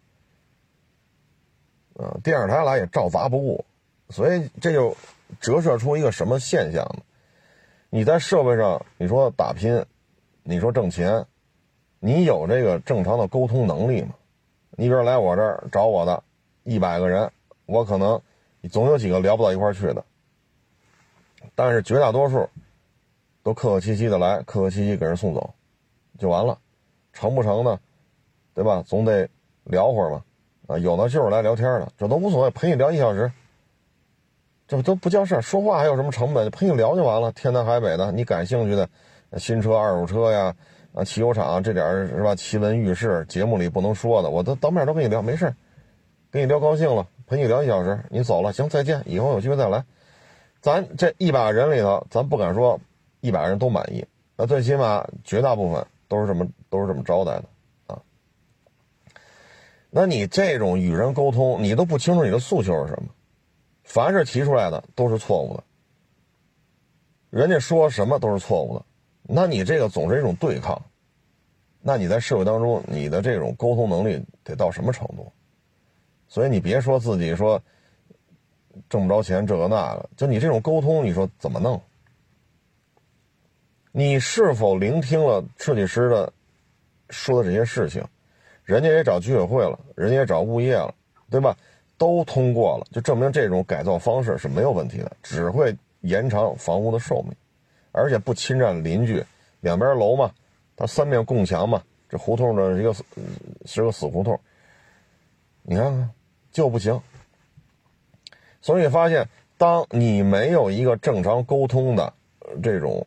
[1.97, 3.67] 啊，电视台来也照砸不误。
[4.09, 4.97] 所以这就
[5.39, 7.03] 折射出一个什么现象呢？
[7.91, 9.85] 你在社会上，你说打拼，
[10.43, 11.27] 你说挣钱，
[12.01, 14.15] 你有这个正常的沟通能力吗？
[14.71, 16.23] 你比如来我这儿找我的，
[16.65, 17.31] 一百个人，
[17.67, 18.19] 我可能
[18.71, 20.03] 总有几个聊不到一块去的，
[21.55, 22.49] 但是绝大多数
[23.43, 25.55] 都客客气气的来，客客气气给人送走，
[26.19, 26.59] 就完了，
[27.13, 27.79] 成不成呢？
[28.55, 28.83] 对吧？
[28.87, 29.29] 总得
[29.65, 30.23] 聊会儿嘛，
[30.67, 33.33] 啊，有的就是来聊天的，这都无所谓，陪你聊一小时。
[34.69, 36.51] 这不都不叫事儿，说话还有什么成本？
[36.51, 38.89] 陪你聊就完了，天南海北的，你感兴趣的，
[39.39, 40.55] 新车、二手车呀，
[40.95, 42.35] 啊，汽油厂这点是吧？
[42.35, 45.55] 奇闻异事，节目里不能说的，我都当面都跟你聊，没事
[46.31, 49.85] 跟你聊高兴了，陪你聊一小时，你走了，行，再见，以后有机会再来。
[50.61, 52.81] 咱这一百人里头，咱不敢说
[53.23, 54.05] 一百个人都满意，
[54.37, 57.45] 那最起码绝大部分都是这么都是这么招待的
[57.87, 58.03] 啊。
[59.89, 63.09] 那你这种与人沟通，你都不清楚你的诉求是什么？
[63.85, 65.63] 凡是提出来的都是错误的，
[67.31, 68.85] 人家说什么都是错误的，
[69.23, 70.83] 那你这个总是一种对抗，
[71.81, 75.31] 那你在社会当中你的这种沟通能力得到什么程度？
[76.27, 77.63] 所以你别说自己说
[78.89, 81.81] 挣不着钱这个那个，就你这种沟通，你说怎么弄？
[83.93, 86.33] 你是否聆听了设计师的
[87.11, 88.03] 说的这些事情？
[88.65, 90.95] 人家也找居委会了，人家也找物业了，
[91.31, 91.55] 对吧？
[91.99, 97.33] 都通过了，就证明这种改造方式是没有问题的，只会延长房屋的寿命，
[97.93, 99.23] 而且不侵占邻居。
[99.61, 100.33] 两边楼嘛，
[100.75, 102.95] 它三面共墙嘛，这胡同的一个
[103.67, 104.41] 是个死胡同。
[105.63, 106.11] 你看看，
[106.51, 106.99] 就不行。
[108.63, 109.29] 所以发现，
[109.59, 112.13] 当你没有一个正常沟通的
[112.63, 113.07] 这种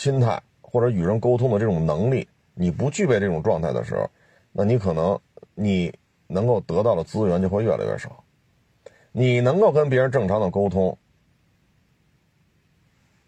[0.00, 4.08] 心态，或者与人沟通的这种能力，你不具备这种状态的时候，
[4.50, 5.20] 那你可能
[5.54, 5.92] 你
[6.26, 8.24] 能够得到的资源就会越来越少。
[9.12, 10.96] 你能够跟别人正常的沟通，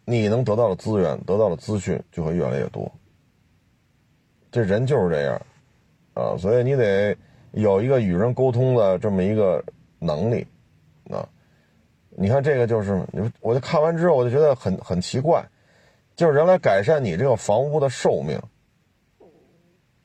[0.07, 2.91] 你能得到的资源、得到的资讯就会越来越多。
[4.51, 5.43] 这人就是这样，
[6.15, 7.15] 啊，所以你得
[7.51, 9.63] 有一个与人沟通的这么一个
[9.99, 10.47] 能力，
[11.11, 11.29] 啊，
[12.09, 13.07] 你看这个就是，
[13.41, 15.47] 我就看完之后我就觉得很很奇怪，
[16.15, 18.41] 就是人来改善你这个房屋的寿命，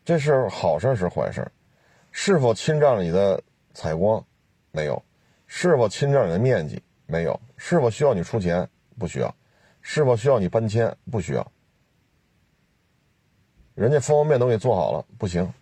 [0.06, 1.46] 这是好事是坏事？
[2.12, 3.41] 是否侵占了你的
[3.74, 4.24] 采光？
[4.72, 5.04] 没有。
[5.46, 6.82] 是否侵占你的面积？
[7.06, 7.39] 没有。
[7.58, 8.67] 是否需要你出钱？
[8.98, 9.34] 不需要。
[9.82, 10.96] 是否需要你搬迁？
[11.12, 11.52] 不需要。
[13.76, 15.54] 人家方方面面都给做好了，不行。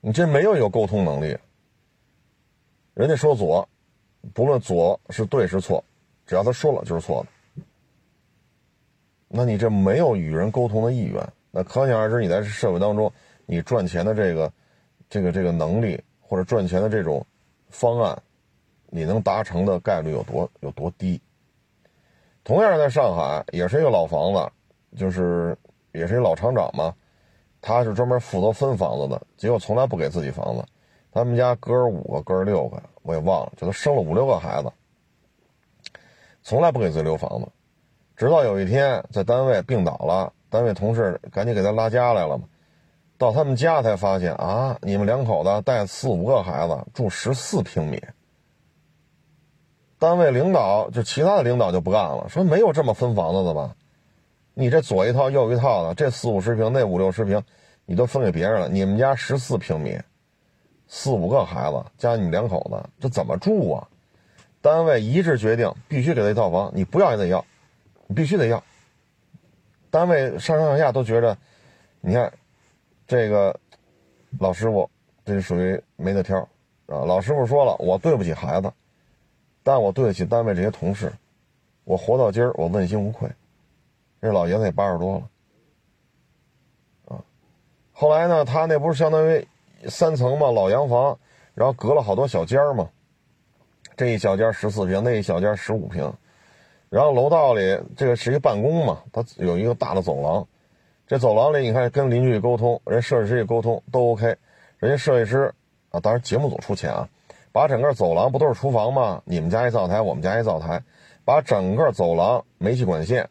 [0.00, 1.36] 你这没有有沟通能力。
[2.94, 3.68] 人家说左，
[4.34, 5.82] 不论左是对是错，
[6.26, 7.28] 只要他说了就是错的。
[9.28, 13.12] 那你这没有与人沟通的意愿，那可想而知你在社会当中
[13.46, 14.52] 你赚钱的这个、
[15.08, 16.02] 这个、这个能力。
[16.30, 17.24] 或者赚钱的这种
[17.70, 18.22] 方案，
[18.90, 21.18] 你能达成的概率有多有多低？
[22.44, 24.52] 同样在上海，也是一个老房子，
[24.94, 25.56] 就是
[25.92, 26.94] 也是一老厂长嘛，
[27.62, 30.62] 他是专门负责分房子的，结果从来不给自己房子。
[31.12, 34.70] 他们家哥儿五个，哥儿六个，我也忘了，就他生了五六个孩子，
[36.42, 37.48] 从来不给自己留房子。
[38.18, 42.46] 直到有一天在单位病倒了，单位同事赶紧给他拉家来了嘛。
[43.16, 48.02] 到他们家才发现啊，你们两口子带四五个孩子住十四平米。
[50.00, 53.76] 单位领导就其他的领导就不干了，说没有这么分房子的吧？
[54.52, 57.40] 你这左一套右一套的，这四五十平那五六十平，
[57.86, 58.68] 你都分给别人了。
[58.68, 59.96] 你们家十四平米，
[60.88, 63.86] 四五个孩子加你们两口子，这怎么住啊？
[64.60, 67.44] 单位一致决定必须给他一套房，你不要也得要，
[68.08, 68.60] 你必须得要。
[69.92, 71.38] 单位上上下下都觉着，
[72.00, 72.32] 你看。
[73.06, 73.58] 这个
[74.38, 74.90] 老师傅，
[75.24, 76.40] 这是属于没得挑
[76.88, 77.06] 啊！
[77.06, 78.70] 老师傅说了，我对不起孩子，
[79.62, 81.10] 但我对得起单位这些同事。
[81.84, 83.26] 我活到今儿，我问心无愧。
[84.20, 85.30] 这老爷子也八十多了
[87.06, 87.24] 啊。
[87.94, 89.48] 后来呢，他那不是相当于
[89.86, 91.18] 三层嘛，老洋房，
[91.54, 92.90] 然后隔了好多小间嘛，
[93.96, 96.12] 这一小间十四平，那一小间十五平，
[96.90, 100.46] 然后楼道里这个是一个办公嘛，它有一个大的走廊，
[101.06, 104.36] 这走廊里你看跟邻居沟通，人设计师也沟通都 OK，
[104.78, 105.52] 人家设计师
[105.90, 107.08] 啊，当然节目组出钱啊，
[107.52, 109.22] 把整个走廊不都是厨房吗？
[109.24, 110.82] 你们家一灶台，我们家一灶台，
[111.24, 113.28] 把整个走廊煤气管线、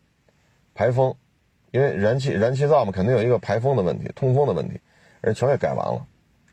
[0.74, 1.16] 排风。
[1.72, 4.80] 因为燃气燃气灶嘛，肯定有一个排风的问题、通风的问题，
[5.20, 6.06] 人全给改完了。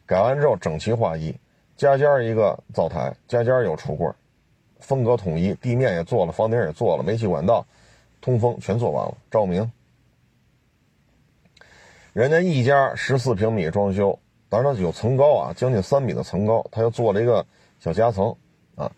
[0.07, 1.35] 改完之后整齐划一，
[1.77, 4.11] 家家一个灶台，家家有橱柜，
[4.85, 7.67] 风格统一，地面也做了，房顶也做了，煤气管道、
[8.21, 9.73] 通风全做完了，照明。
[12.13, 14.19] 人家一家十四平米装修，
[14.51, 17.45] 当然它有层高啊，将近三米的层高，他又做了一个
[17.81, 18.37] 小夹层
[18.77, 18.93] 啊。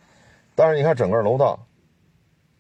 [0.57, 1.59] 但是你看整个楼道，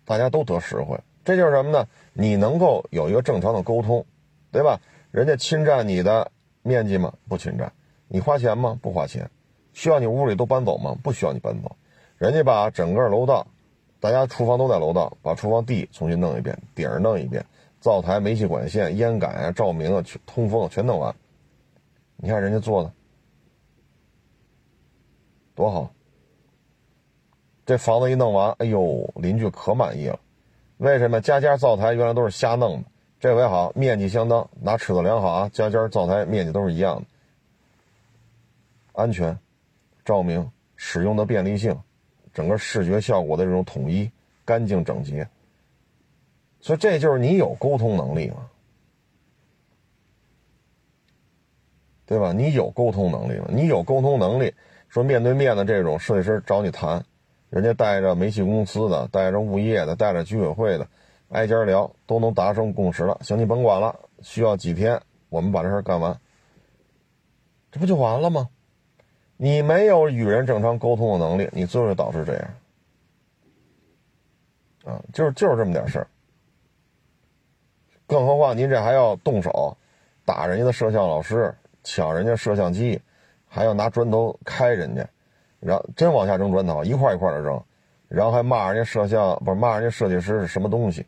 [0.04, 0.96] 大家都得实惠。
[1.24, 1.88] 这就是什么呢？
[2.12, 4.06] 你能够有一个正常的沟通，
[4.52, 4.80] 对吧？
[5.10, 6.30] 人家侵占你的
[6.62, 7.12] 面积吗？
[7.28, 7.72] 不侵占。
[8.06, 8.78] 你花钱吗？
[8.80, 9.28] 不花钱。
[9.72, 10.96] 需要你屋里都搬走吗？
[11.02, 11.74] 不需要你搬走。
[12.18, 13.46] 人家把整个楼道，
[14.00, 17.44] 大家厨房都在楼道，把厨房地重新弄一遍，顶儿弄一遍，
[17.80, 21.14] 灶台、煤气管线、烟感啊、照明啊、通风全弄完。
[22.16, 22.92] 你看人家做的
[25.54, 25.90] 多好。
[27.66, 30.18] 这房子一弄完，哎呦，邻居可满意了。
[30.78, 32.88] 为什么家家灶台原来都是瞎弄的？
[33.18, 37.06] 这回好，面积相当，拿尺子量好啊，家家灶台面积都是一样的，
[38.92, 39.38] 安全、
[40.04, 41.80] 照明、使用的便利性，
[42.36, 44.10] 整个视觉效果的这种统一、
[44.44, 45.26] 干净整洁，
[46.60, 48.50] 所以这就是你有沟通能力嘛，
[52.04, 52.34] 对吧？
[52.34, 53.46] 你有沟通能力吗？
[53.48, 54.52] 你有沟通能力，
[54.90, 57.02] 说面对面的这种设计师找你谈。
[57.48, 60.86] 人家带着煤气公司的，带着物业的，带着居委会的，
[61.30, 63.18] 挨家聊，都能达成共识了。
[63.22, 66.20] 行，你甭管了，需要几天，我们把这事干完，
[67.72, 68.50] 这不就完了吗？
[69.36, 72.48] 你没有与人正常沟通的能力，你最后导致这样，
[74.84, 76.06] 啊，就是就是这么点事儿。
[78.06, 79.76] 更何况您这还要动手，
[80.24, 83.00] 打人家的摄像老师，抢人家摄像机，
[83.46, 85.06] 还要拿砖头开人家。
[85.58, 87.60] 然后真往下扔砖头，一块一块的扔，
[88.08, 91.04] 然后还骂人家摄像，不是骂人家设计师是什么东西？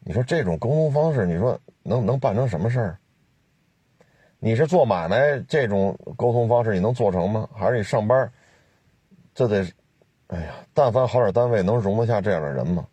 [0.00, 2.98] 你说这种沟通方式，你说能能办成什么事儿？
[4.44, 7.48] 你是做买卖这种沟通方式，你能做成吗？
[7.54, 8.30] 还是你上班，
[9.34, 9.66] 这得，
[10.26, 12.86] 哎呀，但凡好点单位能容得下这样的人吗？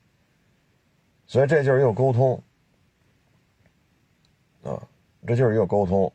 [1.27, 2.41] 所以这就是一个沟通，
[4.63, 4.81] 啊，
[5.27, 6.13] 这就是一个沟通。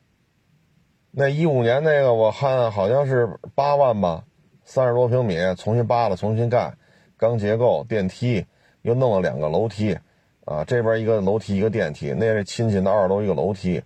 [1.10, 4.24] 那一五年那个，我看好像是八万吧。
[4.64, 6.74] 三十多平米，重新扒了，重新盖，
[7.18, 8.46] 钢结构，电梯
[8.80, 9.98] 又弄了两个楼梯，
[10.46, 13.82] 啊，这边一个楼梯一个电梯，那是亲戚的二楼一个楼梯，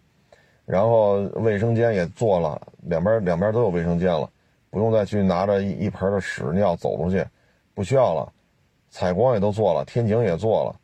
[0.70, 4.30] 然后卫生间也做了，两边两边都有卫生间了，
[4.70, 7.26] 不用再去拿着一一盆的屎尿走出去，
[7.74, 8.32] 不需要了，
[8.88, 10.80] 采光也都做了，天井也做了，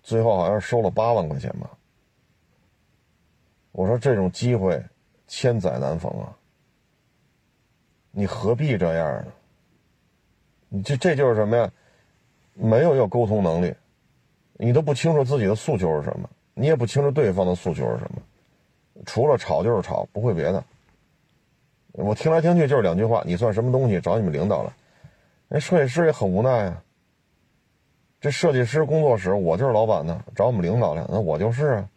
[0.00, 1.68] 最后好像收了八万块钱吧。
[3.72, 4.80] 我说这种机会
[5.26, 6.32] 千载难逢啊。
[8.12, 9.32] 你何必这样呢？
[10.68, 11.68] 你这这就是什么呀？
[12.52, 13.74] 没有有沟通能力，
[14.52, 18.22] 你都不清楚自己的诉求是什么，你也不清楚对方的诉求是什么，
[19.06, 20.64] 除了吵就是吵，不会别的。
[21.92, 24.00] 我听来听去就是两句话：你算什么东西？
[24.00, 24.74] 找你们领导了。
[25.48, 26.82] 那设计师也很无奈啊。
[28.20, 31.88] 这设计师工作室，我就是老板呢，找我们领导来，那我就是啊。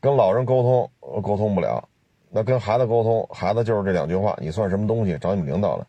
[0.00, 0.90] 跟老人沟通，
[1.22, 1.88] 沟通不了。
[2.28, 5.16] 那跟孩子沟通，孩子就是这两句话：“你算什么东西？
[5.18, 5.86] 找你们领导了。”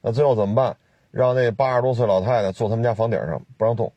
[0.00, 0.76] 那最后怎么办？
[1.10, 3.92] 让那八十多岁老太太坐他们家房顶上，不让动。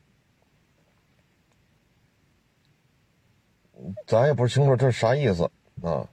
[4.06, 5.50] 咱也不清楚这是啥意思
[5.82, 6.08] 啊。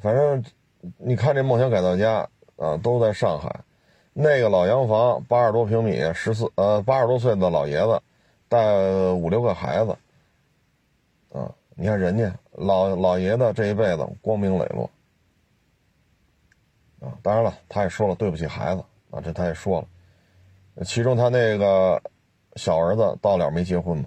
[0.00, 0.44] 反正
[0.98, 3.60] 你看这梦想改造家啊，都在上海。
[4.12, 8.02] 那个老洋房，八十多平米，十四呃八十多岁的老爷子，
[8.48, 9.96] 带五六个孩子，
[11.32, 11.54] 啊。
[11.74, 14.90] 你看人家老老爷子这一辈子光明磊落
[17.00, 17.16] 啊！
[17.22, 20.84] 当然了，他也说了对不起孩子啊，这他也说了。
[20.84, 22.00] 其中他那个
[22.56, 24.04] 小儿子到了没结婚嘛，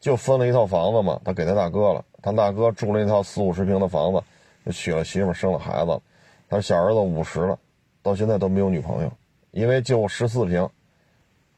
[0.00, 2.04] 就分了一套房子嘛，他给他大哥了。
[2.22, 4.22] 他大哥住了一套四五十平的房子，
[4.66, 6.00] 就娶了媳妇，生了孩子。
[6.48, 7.58] 他小儿子五十了，
[8.02, 9.12] 到现在都没有女朋友，
[9.50, 10.68] 因为就十四平，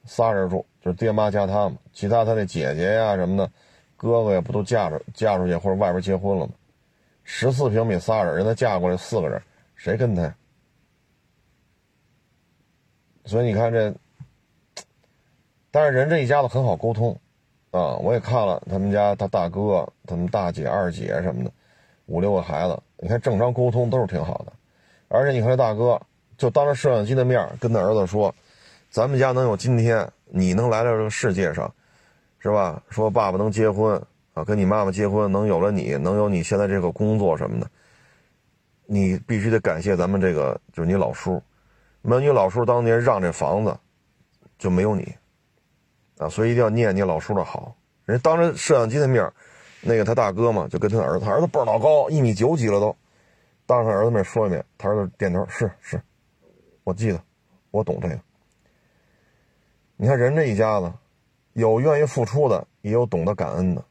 [0.05, 3.51] 仨人住，就是爹妈加他嘛，其他他的姐姐呀什么的。
[3.97, 6.53] 哥哥也不都嫁着嫁出去或者外边结婚了吗？
[7.23, 9.43] 十四平米仨人，人家嫁过来四个人，
[9.77, 10.35] 谁跟他呀？
[13.27, 13.95] 所以你看这，
[15.71, 17.19] 但是人这一家子很好沟通，
[17.71, 21.51] 啊，我也看了他们家他大哥、他们大姐、二姐什么的，
[22.07, 24.53] 五六个孩子，你看正常沟通都是挺好的。
[25.09, 26.01] 而且你看这大哥，
[26.37, 28.35] 就当着摄像机的面跟他儿子说
[28.91, 31.73] ：“咱们家能有今天，你能来到这个世界上，
[32.39, 32.83] 是吧？
[32.89, 34.01] 说爸爸能结婚
[34.35, 37.69] 啊，跟你妈妈结婚，能有了你，能有你现在这个工作什么的，
[38.87, 41.43] 你必须得感谢咱们这个，就是你老叔，
[42.03, 43.77] 没有你老叔当年让这房子，
[44.59, 45.13] 就没有你，
[46.21, 47.75] 啊，所以一定要念你老叔的好。
[48.05, 49.29] 人当着摄像机的面。”
[49.83, 52.95] 那个他大哥嘛，就跟他儿子，他儿子倍儿老高，一米九几了都。
[53.65, 55.99] 当着他儿子面说一遍，他儿子点头，是是，
[56.85, 57.23] 我记得，
[57.71, 58.21] 我懂这个。
[59.97, 60.93] 你看人这一家子，
[61.55, 63.83] 有愿意付出的，也有懂得感恩的，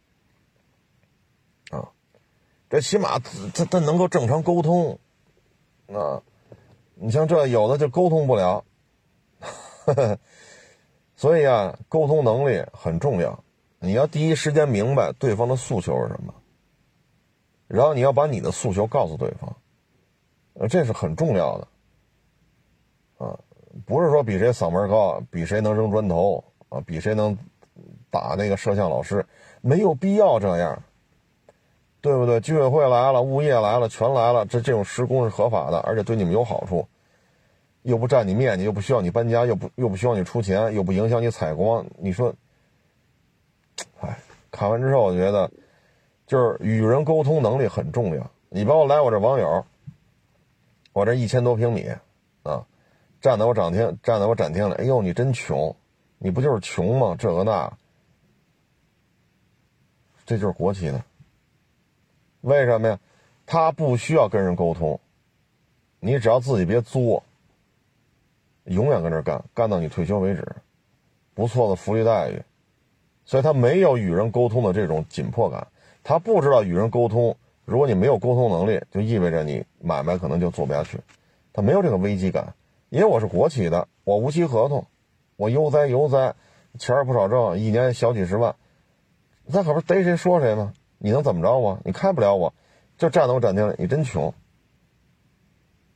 [1.71, 1.89] 啊，
[2.69, 3.17] 这起码
[3.51, 4.99] 他他能够正常沟通，
[5.87, 6.21] 啊，
[6.93, 8.63] 你像这有的就沟通不了，
[11.19, 13.43] 所以啊，沟通能力很重要。
[13.79, 16.33] 你要第一时间明白对方的诉求是什么，
[17.67, 19.53] 然后你要把你的诉求告诉对方，
[20.53, 21.67] 呃，这是很重要的，
[23.25, 23.37] 啊，
[23.85, 27.37] 不是说比谁嗓门高，比谁能扔砖头啊，比谁能
[28.09, 29.25] 打那个摄像老师，
[29.59, 30.81] 没有必要这样，
[31.99, 32.39] 对不对？
[32.39, 36.87] 居委会来了，物业来了，全来了，这这种施工是合法的，而且对你们有好处，
[37.89, 42.33] 又不占你面积，又不需要你搬家，又不又不需要你出钱，又不影响你采光，你说？
[43.99, 44.19] 哎，
[44.51, 45.49] 看完之后我觉得，
[46.27, 48.29] 就是与人沟通能力很重要。
[48.49, 49.65] 你包括来我这网友，
[50.93, 51.89] 我这一千多平米，
[52.43, 52.65] 啊，
[53.21, 55.75] 站在我展厅，站在我展厅里，哎呦，你真穷，
[56.19, 57.15] 你不就是穷吗？
[57.17, 57.73] 这个那，
[60.25, 61.03] 这就是国企的。
[62.41, 62.99] 为什么呀？
[63.45, 64.99] 他不需要跟人沟通，
[65.99, 67.23] 你只要自己别作，
[68.69, 70.45] 永远跟这干，干到你退休为止，
[71.33, 72.41] 不错的福利待遇。
[73.25, 75.67] 所以他没有与人沟通的这种紧迫感，
[76.03, 77.35] 他不知道与人沟通。
[77.65, 80.99] 如果你没有沟通能力，就意味着你买卖可能就做不下去。
[81.53, 82.55] 他没有这个危机感，
[82.89, 84.85] 因为我是国企的，我无期合同，
[85.35, 86.33] 我悠哉悠哉，
[86.79, 88.55] 钱儿不少挣，一年小几十万，
[89.45, 90.73] 那可不是逮谁说谁吗？
[90.97, 91.79] 你能怎么着我？
[91.85, 92.53] 你开不了我，
[92.97, 94.33] 就站在我展厅里，你真穷。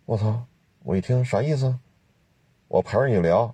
[0.06, 0.44] 我操！
[0.84, 1.80] 我一听啥意思？
[2.74, 3.54] 我陪着你聊，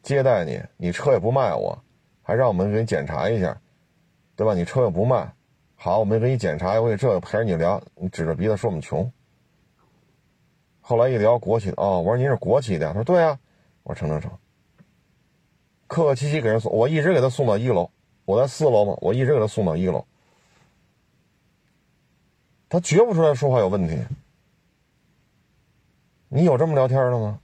[0.00, 1.76] 接待你，你车也不卖我。
[2.22, 3.60] 还让我们给你检查一下，
[4.36, 4.54] 对吧？
[4.54, 5.34] 你车又不卖，
[5.74, 9.12] 好，我们给你检查，我给这陪着你聊，你指着鼻子说我们穷。
[10.80, 13.36] 后来一聊国企的，哦，我说您是国企的，他说对啊，
[13.82, 14.30] 我说成成成，
[15.88, 17.90] 客客气气给人送，我一直给他送到一楼，
[18.24, 20.06] 我在四楼嘛，我一直给他送到一楼，
[22.68, 23.98] 他觉不出来说话有问题。
[26.28, 27.40] 你有这么聊天的吗？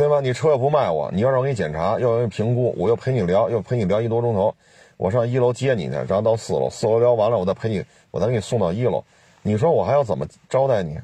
[0.00, 0.18] 对吧？
[0.18, 4.54] 你车又不卖我，你要让我给你检查，要让你评估，我又陪你聊，又陪你聊一多钟头。
[4.96, 9.04] 我上一楼接你去，然后到四楼，四楼聊完了，我再陪你，我再给你送到一楼。
[9.42, 10.98] 你说我还要怎么招待你？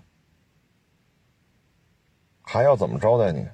[2.40, 3.47] 还要怎么招待你？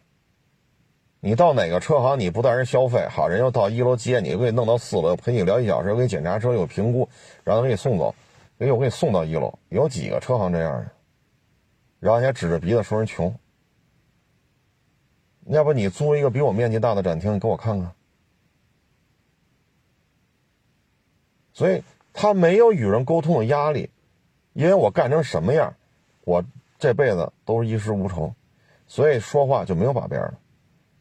[1.19, 7.09] 你到哪个车行你不带人消费，好人又到一楼接你，给你弄到四楼，陪你聊一小时，给你检查车，又评估，
[7.43, 8.15] 然后给你送走，
[8.59, 9.53] 又给你送到一楼。
[9.71, 10.87] 有几个车行这样的？
[11.99, 13.35] 然后你还指着鼻子说人穷。
[15.47, 17.93] 要不你租一个比我面积大的展厅，给我看看。
[21.53, 21.83] 所以
[22.13, 23.91] 他没有与人沟通的压力，
[24.53, 25.75] 因为我干成什么样，
[26.25, 26.45] 我
[26.79, 28.35] 这辈子都是衣食无愁，
[28.87, 30.39] 所以说话就没有把边了。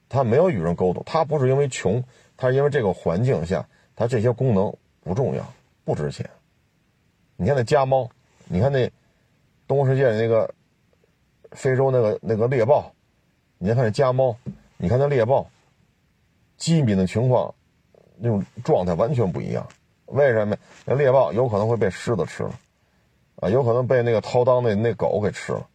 [0.10, 2.04] 他没有与人沟通，他不是因为穷，
[2.36, 3.66] 他是因为这个环境下，
[3.96, 5.54] 他这些功能不重要，
[5.86, 6.30] 不值钱。
[7.38, 8.10] 你看那家猫，
[8.46, 8.92] 你看那
[9.68, 10.54] 动物世界那个
[11.52, 12.94] 非洲那个那个猎豹。
[13.64, 14.36] 你再看这家猫，
[14.78, 15.46] 你看那猎豹，
[16.58, 17.54] 机敏的情况，
[18.18, 19.64] 那种状态完全不一样。
[20.08, 20.58] 为什么？
[20.84, 22.60] 那猎豹有可能会被狮子吃了，
[23.36, 25.68] 啊，有可能被那个掏裆那那狗给吃了，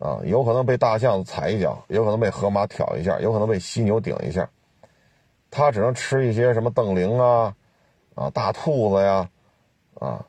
[0.00, 4.50] 啊，有可能被大象踩一脚，有可能被河马挑一下，有可能被犀牛顶一下。
[5.48, 7.54] 它只能吃一些什么瞪羚啊，
[8.16, 9.30] 啊，大兔子呀，
[10.00, 10.26] 啊，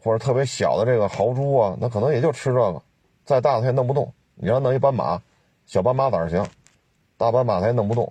[0.00, 2.80] 或者特别小的这个豪猪啊，那可能也就吃这个，
[3.24, 4.12] 再大的它也弄不动。
[4.36, 5.20] 你让弄一斑马。
[5.68, 6.48] 小斑马咋行？
[7.18, 8.10] 大斑马它也弄不动，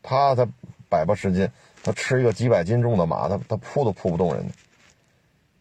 [0.00, 0.48] 它才
[0.88, 1.46] 百八十斤，
[1.82, 4.54] 它吃一个几百斤重的马，它它扑都扑不动人家。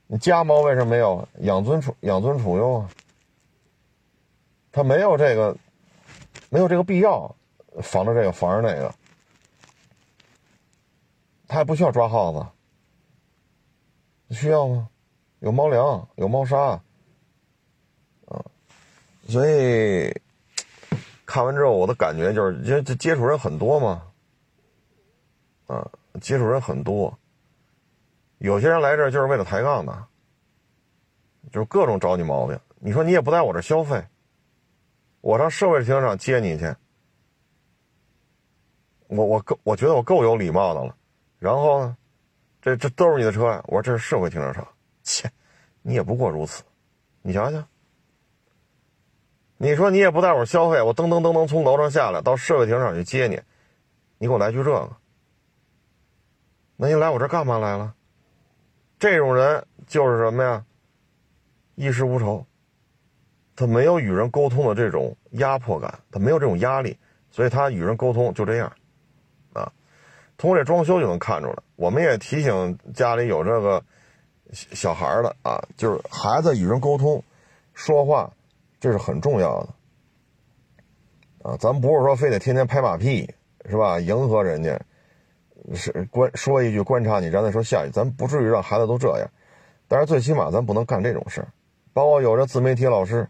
[0.07, 1.27] 你家猫为什么没有？
[1.39, 2.89] 养尊处养尊处优啊，
[4.71, 5.57] 它没有这个，
[6.49, 7.35] 没有这个必要，
[7.81, 8.95] 防着这个防着那个，
[11.45, 12.47] 它还不需要抓耗子，
[14.33, 14.87] 需要吗？
[15.39, 16.81] 有猫粮，有猫砂，
[18.27, 18.45] 啊，
[19.27, 20.21] 所以。
[21.33, 24.03] 看完之后，我的感觉就是，因为接触人很多嘛，
[25.65, 25.89] 啊，
[26.21, 27.11] 接触人很多，
[28.37, 30.07] 有些人来这就是为了抬杠的，
[31.51, 32.59] 就是各种找你毛病。
[32.77, 34.05] 你说你也不在我这消费，
[35.21, 36.71] 我上社会停车场接你去，
[39.07, 40.95] 我我够我觉得我够有礼貌的了。
[41.39, 41.97] 然后呢，
[42.61, 43.59] 这这都是你的车呀？
[43.65, 44.67] 我说这是社会停车场，
[45.01, 45.27] 切，
[45.81, 46.63] 你也不过如此。
[47.23, 47.67] 你想想，
[49.63, 53.39] 你说你也不在我消费，我噔噔噔噔从楼上下来到社会停车场去接你，
[54.17, 54.89] 你给我来句这个，
[56.75, 57.93] 那你来我这干嘛来了？
[58.99, 60.65] 这种人就是什么呀？
[61.75, 62.45] 衣食无愁，
[63.55, 66.97] 他没有与人沟通的这种压迫感，他没有这种压力，
[67.31, 68.69] 所以他与人沟通就这样，
[69.53, 69.71] 啊，
[70.35, 71.55] 通过这装修就能看出来。
[71.77, 73.81] 我们也提醒家里有这个
[74.51, 77.23] 小孩的啊，就是孩子与人沟通、
[77.73, 78.29] 说话，
[78.83, 83.33] 这是很重要的，啊，咱不是说非得天天拍马屁
[83.69, 83.97] 是吧？
[83.97, 84.77] 迎合人家。
[85.73, 89.29] 是观说一句观察你，然后再说下一句，咱不至于让孩子都这样，
[89.87, 91.47] 但是最起码咱不能干这种事儿。
[91.93, 93.25] 包括有这自媒体老师，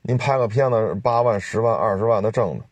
[0.00, 2.64] 您拍个片子八万、十万、二十万的挣的，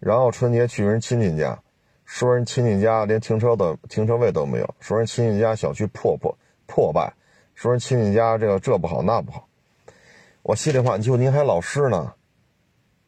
[0.00, 1.56] 然后春节去人亲戚家，
[2.04, 6.36] 说人亲戚家连停车的停车位都没有，说人亲戚家小区破破
[6.66, 7.14] 破败，
[7.54, 9.46] 说人亲戚家这个这不好那不好。
[10.44, 12.12] 我心里话，就您还老师呢，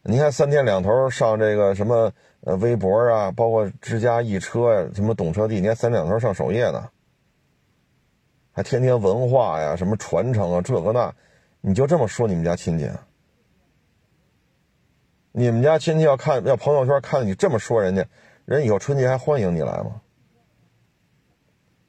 [0.05, 2.11] 您还三天两头上这个什么？
[2.41, 6.89] 呃，微博啊，包括之家易车呀，什么懂车帝，你还三两头上首页呢，
[8.53, 11.13] 还天天文化呀，什么传承啊，这个那，
[11.61, 12.89] 你就这么说你们家亲戚？
[15.33, 18.07] 你们家亲戚要看要朋友圈看你这么说人家，
[18.45, 20.01] 人以后春节还欢迎你来吗？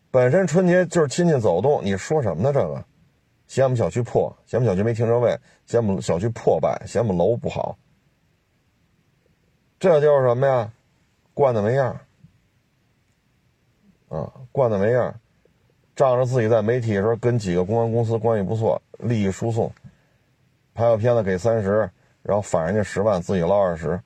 [0.10, 2.52] 本身春节就是亲戚走动，你说什么呢？
[2.52, 2.84] 这个
[3.48, 7.78] 嫌我们小区破，嫌我们小区没停车位，嫌我们小区破败，嫌我们楼不好。
[9.80, 10.72] 这就是什么呀？
[11.34, 12.00] 惯的没样
[14.10, 15.20] 啊，惯的没样
[15.96, 19.72] 仗着自己在媒体的时候跟几个公关公司关系不错，利益输送，
[20.74, 21.90] 拍个片子给三十，
[22.24, 24.02] 然后返人家十万，自己捞二十。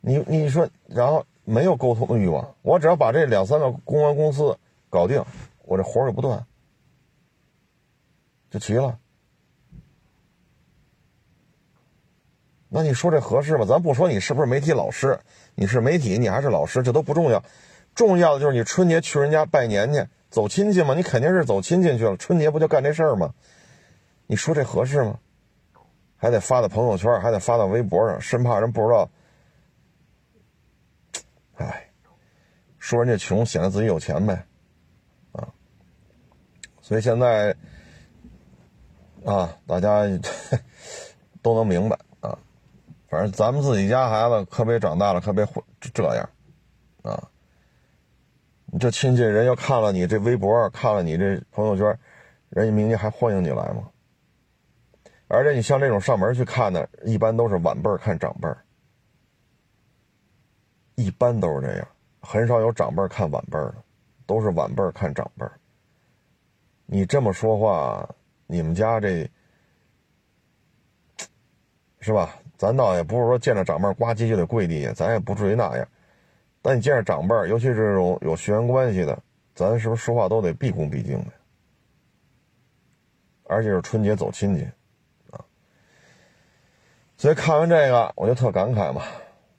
[0.00, 4.58] 你你说，然后没有沟通的欲望，我只要把这两三个公关公司
[4.88, 5.24] 搞定，
[5.62, 6.44] 我这活就不断，
[8.50, 8.98] 就齐了。
[12.68, 13.64] 那你说这合适吗？
[13.64, 15.18] 咱不说你是不是媒体老师，
[15.54, 17.42] 你是媒体，你还是老师，这都不重要。
[17.94, 22.16] 重要的就是你春节去人家拜年去，走亲戚嘛，你肯定是走亲戚去了。
[22.16, 23.34] 春节不就干这事儿吗？
[24.26, 25.18] 你说这合适吗？
[26.16, 29.10] 还得发到朋友圈，还得发到微博上，生怕人不知道。
[31.56, 31.90] 哎，
[32.78, 34.46] 说人家穷，显得自己有钱呗，
[35.32, 35.48] 啊。
[36.80, 37.56] 所以现在
[39.24, 40.02] 啊，大家
[41.42, 42.38] 都能明白啊。
[43.08, 45.46] 反正咱们自己家孩子可别长大了，可别
[45.80, 46.28] 这样，
[47.02, 47.28] 啊！
[48.66, 51.86] 你这亲戚人要看了你这微博，看了你这朋友圈，
[52.50, 53.90] 人家明年还欢迎你来吗？
[55.26, 58.48] 而且你像这种上门去看的，一般都是晚辈看长辈
[60.94, 61.88] 一般都是这样，
[62.20, 63.74] 很少有长辈看晚辈的，
[64.26, 65.44] 都是晚辈看长辈
[66.86, 68.08] 你这么说话，
[68.50, 69.30] 你们家这
[72.00, 72.36] 是吧？
[72.56, 75.88] 咱倒也不是说见着长辈呱唧就得跪地下，咱也不至于那样。
[76.60, 79.18] 但你见着长辈尤其是这种有血缘关系的，
[79.54, 81.32] 咱是不是说话都得毕恭毕敬的？
[83.44, 84.64] 而且是春节走亲戚，
[85.30, 85.44] 啊。
[87.16, 89.02] 所以看完这个，我就特感慨嘛，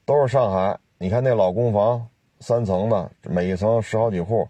[0.05, 0.79] 都是上海。
[0.97, 2.07] 你看那老公房，
[2.39, 4.47] 三层的，每一层十好几户，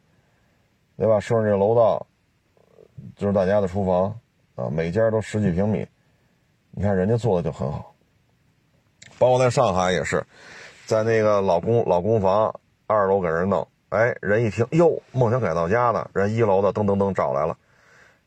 [0.98, 1.20] 对吧？
[1.20, 2.06] 顺着这楼道，
[3.16, 4.20] 就是大家的厨房
[4.70, 5.88] 每家都十几平米。
[6.72, 7.96] 你看人家做的就很好。
[9.18, 10.26] 包括在上海也是，
[10.86, 12.54] 在那个老公老公房
[12.88, 17.56] 二楼给人弄，哎，人一听哟，梦想改造家的人一楼的噔噔噔找来了，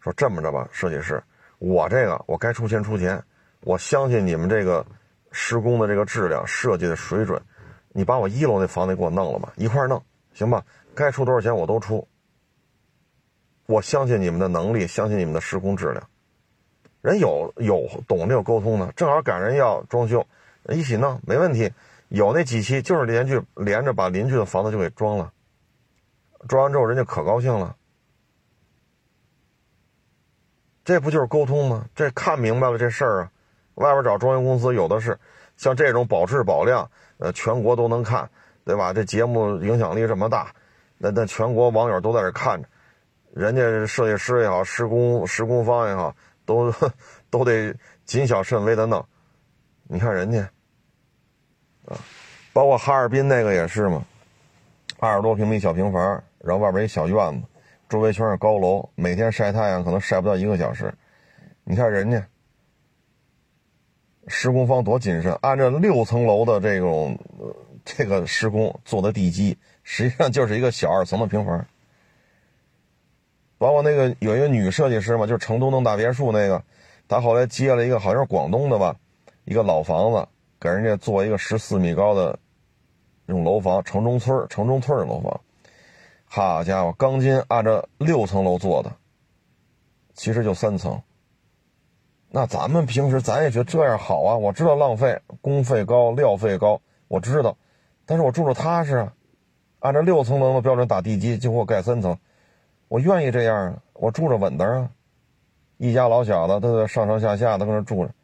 [0.00, 1.22] 说这么着吧，设计师，
[1.58, 3.20] 我这个我该出钱出钱，
[3.62, 4.86] 我相信你们这个
[5.32, 7.40] 施工的这个质量、设计的水准，
[7.88, 10.00] 你把我一楼那房子给我弄了吧，一块弄，
[10.32, 10.64] 行吧？
[10.94, 12.06] 该出多少钱我都出，
[13.66, 16.08] 我相信你们的能力，相信你们的施工质量，
[17.04, 20.26] 人有有懂这个沟通的，正好赶人要装修。
[20.70, 21.70] 一起弄没问题，
[22.08, 25.30] 有那几期就是连续连着把邻居的房子就给装了，
[26.48, 27.76] 装完之后人家可高兴了，
[30.82, 31.84] 这不就是沟通吗？
[31.94, 33.30] 这看明白了这事儿啊，
[33.74, 35.18] 外边找装修公司有的是，
[35.58, 38.30] 像这种保质保量，呃，全国都能看，
[38.64, 38.94] 对吧？
[38.94, 40.54] 这节目影响力这么大，
[40.96, 42.66] 那那全国网友都在这看着，
[43.34, 46.72] 人家设计师也好，施工施工方也好，都
[47.30, 47.74] 都得
[48.04, 49.04] 谨小慎微的弄，
[49.84, 50.50] 你看人家。
[51.86, 51.98] 啊，
[52.52, 54.04] 包括哈尔滨那个也是嘛，
[54.98, 57.46] 二十多平米小平房，然后外边一小院子，
[57.90, 60.94] 周围全是高楼，每天晒太阳可能晒不到一个小时。
[61.64, 62.26] 你看人家
[64.28, 67.18] 施工方多谨慎，按照六层楼的这种
[67.84, 71.66] 这个施工做的地基，实际上就是一个小二层的平房。
[73.64, 76.62] 包括那个有一个女设计师嘛，就是成都弄大别墅那个，
[77.08, 78.94] 她后来接了一个好像是广东的吧，
[79.46, 80.28] 一个老房子，
[80.60, 82.38] 给人家做一个十四米高的
[83.24, 85.40] 那种楼房，城中村城中村的楼房。
[86.26, 88.92] 好家伙，钢筋按照六层楼做的，
[90.12, 91.00] 其实就三层。
[92.28, 97.56] 那咱们平时咱也觉得这样好啊，我知道浪费，工费高，料费高，我知道，
[98.04, 99.14] 但是我住着踏实啊。
[99.78, 102.18] 按照六层楼的标准打地基，就给我盖三层。
[102.88, 104.90] 我愿意这样啊，我住着稳当啊，
[105.78, 108.14] 一家老小的都在上上下下的搁那住着，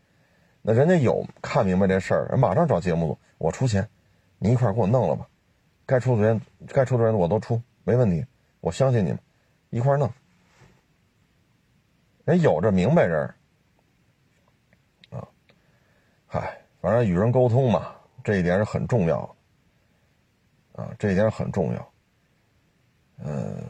[0.62, 3.88] 那人家有看明白这事儿，人马上找节目组，我出钱，
[4.38, 5.26] 你一块给我弄了吧，
[5.86, 8.24] 该出的人该出的人我都出，没问题，
[8.60, 9.18] 我相信你们，
[9.70, 10.08] 一块弄，
[12.24, 13.34] 人有这明白人，
[15.10, 15.26] 啊，
[16.26, 17.92] 嗨，反正与人沟通嘛，
[18.22, 19.34] 这一点是很重要
[20.74, 21.92] 的，啊，这一点很重要，
[23.24, 23.64] 嗯。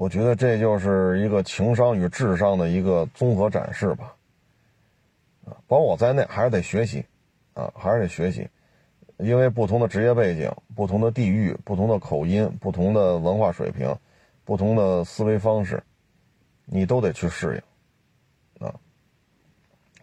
[0.00, 4.16] 我觉得这就是一个情商与智商的一个综合展示吧，
[5.44, 7.04] 啊，包括我在内还是得学习，
[7.52, 8.48] 啊，还是得学习，
[9.18, 13.94] 因为不同的职业背景、不同的地域、不同的口音、不同的文化水平、
[14.42, 15.82] 不同的思维方式，
[16.64, 17.62] 你都得去适
[18.58, 18.74] 应，啊，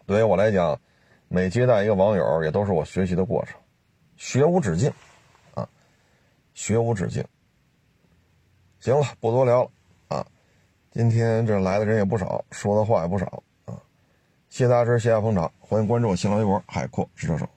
[0.05, 0.79] 对于我来讲，
[1.27, 3.59] 每接待一个网友也都是我学习的过程，
[4.15, 4.93] 学无止境，
[5.55, 5.67] 啊，
[6.53, 7.25] 学无止境。
[8.79, 9.71] 行了，不多聊了。
[10.97, 13.77] 今天这来的人也不少，说的话也不少啊！
[14.49, 17.47] 谢谢大家支持，谢谢捧场，欢迎关注我新浪微博“海阔试车手”。